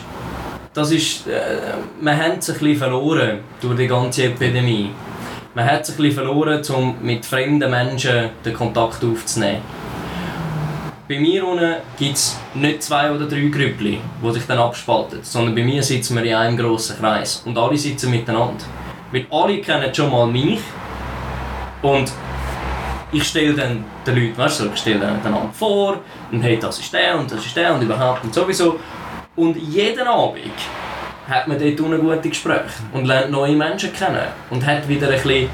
[0.74, 1.58] das ist, äh,
[2.00, 4.92] wir haben es ein bisschen verloren durch die ganze Epidemie.
[5.54, 9.62] Man hat es ein bisschen verloren, um mit fremden Menschen den Kontakt aufzunehmen.
[11.10, 15.56] Bei mir unten gibt es nicht zwei oder drei Grüppli, die sich dann abspalten, sondern
[15.56, 18.66] bei mir sitzen wir in einem grossen Kreis und alle sitzen miteinander.
[19.14, 20.60] Weil alle kennen schon mal mich
[21.82, 22.12] und
[23.14, 26.78] ich stelle dann den Leuten, weißt du, ich stelle dann einander vor und hey, das
[26.78, 28.78] ist der und das ist der und überhaupt und sowieso.
[29.38, 30.52] Und jeden Abend
[31.30, 35.14] hat man dort unten gute Gespräche und lernt neue Menschen kennen und hat wieder ein,
[35.14, 35.50] bisschen,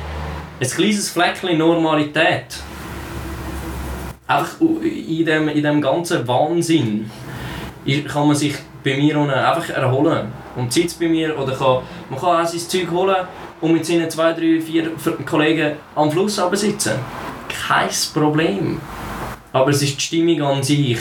[0.60, 2.56] ein kleines Fleckchen Normalität.
[4.26, 7.10] Einfach in dem, in dem ganzen Wahnsinn
[8.08, 10.32] kann man sich bei mir einfach erholen.
[10.56, 13.16] Und sitzt bei mir oder kann, man kann auch sein Zeug holen
[13.60, 14.92] und mit seinen zwei, drei, vier
[15.26, 16.94] Kollegen am Fluss sitzen.
[17.68, 18.80] Kein Problem.
[19.52, 21.00] Aber es ist die Stimmung an sich,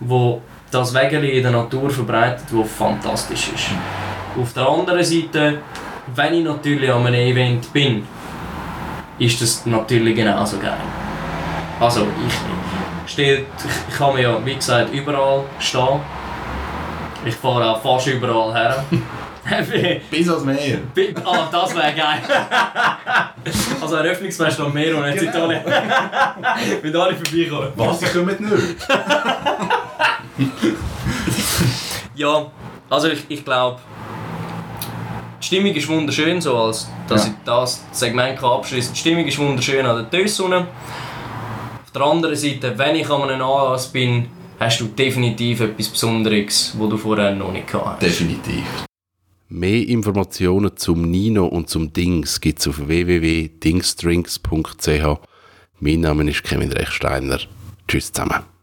[0.00, 3.68] wo das Wägeli in der Natur verbreitet, wo fantastisch ist.
[4.40, 5.58] Auf der anderen Seite,
[6.14, 8.04] wenn ich natürlich an einem Event bin,
[9.18, 10.80] ist das natürlich genauso geil.
[11.80, 13.44] Also ich, stehe,
[13.88, 16.00] ich kann mir ja, wie gesagt, überall stehen.
[17.24, 18.84] Ich fahre auch fast überall her.
[20.10, 20.78] Bis ans Meer.
[21.24, 22.18] Ah, das wäre geil.
[23.82, 25.50] also Eröffnungsfest am Meer und jetzt Genau.
[25.50, 25.62] Italien.
[26.80, 27.68] Wenn alle vorbeikommen.
[27.76, 28.86] Was, sie kommen nicht?
[32.14, 32.46] Ja,
[32.88, 33.80] also ich, ich glaube,
[35.42, 37.32] die Stimmung ist wunderschön, so als dass Ja.
[37.32, 38.94] ich das Segment abschließen kann.
[38.94, 40.66] Die Stimmung ist wunderschön an der Tössunne.
[41.94, 44.26] Der anderen Seite, wenn ich an einem Anlass bin,
[44.58, 48.02] hast du definitiv etwas Besonderes, was du vorher noch nicht gehabt hast.
[48.02, 48.64] Definitiv.
[49.48, 55.20] Mehr Informationen zum Nino und zum Dings gibt es auf www.dingsdrinks.ch.
[55.78, 57.38] Mein Name ist Kevin Rechsteiner.
[57.86, 58.53] Tschüss zusammen.